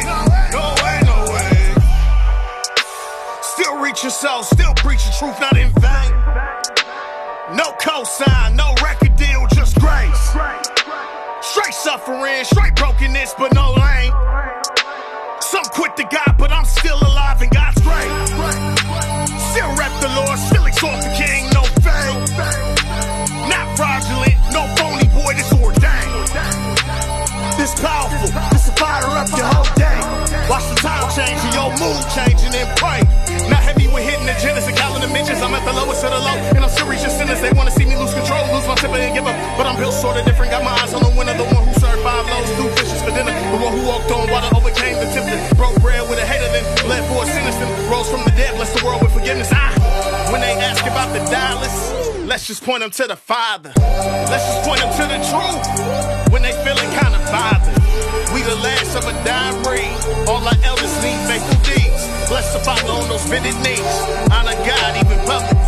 no 0.52 0.74
way, 0.82 0.98
no 1.04 1.16
way. 1.32 1.74
Still 3.42 3.78
reach 3.80 4.02
your 4.02 4.10
soul, 4.10 4.42
still 4.42 4.74
preach 4.74 5.04
the 5.04 5.14
truth, 5.18 5.38
not 5.40 5.56
in 5.56 5.70
vain. 5.80 6.12
No 7.56 7.72
cosign, 7.80 8.56
no 8.56 8.74
record 8.82 9.16
deal, 9.16 9.46
just 9.54 9.78
grace. 9.80 10.34
Straight 11.42 11.74
suffering, 11.74 12.44
straight 12.44 12.74
brokenness, 12.74 13.34
but 13.38 13.54
no 13.54 13.72
lane. 13.72 14.03
Mood 31.84 32.00
changing 32.16 32.54
and 32.56 32.70
pray. 32.80 33.00
Not 33.52 33.60
heavy 33.60 33.86
with 33.92 34.04
hitting 34.08 34.24
agendas 34.24 34.66
and 34.66 34.76
counting 34.76 35.04
the 35.04 35.12
mentions. 35.12 35.40
I'm 35.44 35.52
at 35.52 35.64
the 35.68 35.76
lowest 35.76 36.00
of 36.04 36.10
the 36.16 36.20
low, 36.20 36.36
and 36.56 36.64
I'm 36.64 36.72
serious 36.72 37.04
sinners. 37.12 37.40
They 37.44 37.52
wanna 37.52 37.70
see 37.70 37.84
me 37.84 37.96
lose 37.96 38.14
control, 38.16 38.40
lose 38.56 38.66
my 38.66 38.74
temper 38.80 38.96
and 38.96 39.12
give 39.12 39.26
up. 39.28 39.36
But 39.56 39.68
I'm 39.68 39.76
built 39.76 39.92
sorta 39.92 40.24
different. 40.24 40.50
Got 40.50 40.64
my 40.64 40.72
eyes 40.80 40.94
on 40.96 41.02
the 41.04 41.12
winner, 41.12 41.36
the 41.36 41.44
one 41.44 41.62
who 41.68 41.74
served 41.76 42.00
five 42.00 42.24
loaves, 42.32 42.50
two 42.56 42.68
fishes 42.80 43.00
for 43.04 43.12
dinner. 43.12 43.34
The 43.52 43.58
one 43.60 43.72
who 43.76 43.82
walked 43.84 44.10
on 44.10 44.24
water, 44.32 44.48
overcame 44.56 44.96
the 44.96 45.08
tempter. 45.12 45.36
Broke 45.60 45.76
bread 45.84 46.08
with 46.08 46.18
a 46.18 46.26
hater, 46.26 46.48
then 46.56 46.64
bled 46.88 47.04
for 47.12 47.22
a 47.22 47.26
sinister. 47.28 47.66
Rose 47.92 48.08
from 48.08 48.24
the 48.24 48.32
dead, 48.32 48.56
bless 48.56 48.72
the 48.72 48.82
world 48.84 49.02
with 49.04 49.12
forgiveness. 49.12 49.50
Ah, 49.52 49.72
when 50.32 50.40
they 50.40 50.54
ask 50.56 50.82
about 50.88 51.12
the 51.12 51.22
dollars, 51.28 51.76
let's 52.24 52.46
just 52.46 52.64
point 52.64 52.80
them 52.80 52.90
to 52.90 53.04
the 53.06 53.16
Father. 53.16 53.72
Let's 54.32 54.44
just 54.48 54.60
point 54.64 54.80
them 54.80 54.92
to 55.00 55.04
the 55.12 55.20
truth. 55.28 56.32
When 56.32 56.42
they 56.42 56.52
feeling 56.64 56.88
kinda 56.96 57.20
bothered. 57.28 57.83
We 58.34 58.42
the 58.42 58.56
last 58.56 58.96
of 58.96 59.04
a 59.06 59.12
dying 59.24 59.62
breed. 59.62 59.94
All 60.26 60.42
our 60.42 60.58
elders 60.64 60.92
need 61.04 61.20
faithful 61.30 61.54
deeds. 61.62 62.02
Bless 62.28 62.52
the 62.52 62.58
Father 62.58 62.90
on 62.90 63.08
those 63.08 63.24
bended 63.30 63.54
knees. 63.62 63.78
Honor 64.32 64.58
God 64.66 64.96
even 64.98 65.24
public. 65.24 65.63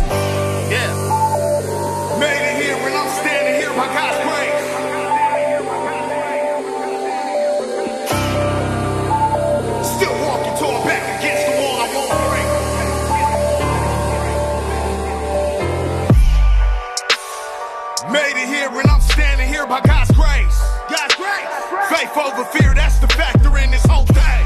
Faith 21.97 22.15
over 22.15 22.45
fear, 22.53 22.75
that's 22.75 22.99
the 22.99 23.07
factor 23.07 23.57
in 23.57 23.71
this 23.71 23.83
whole 23.83 24.05
thing. 24.05 24.45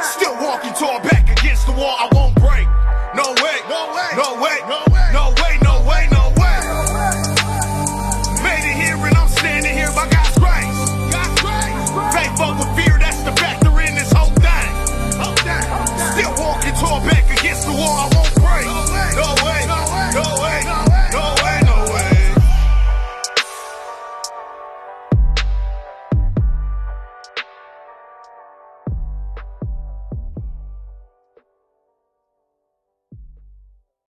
Still 0.00 0.34
walking 0.40 0.72
toward 0.72 1.02
back 1.02 1.28
against 1.30 1.66
the 1.66 1.72
wall 1.72 1.96
I 2.00 2.13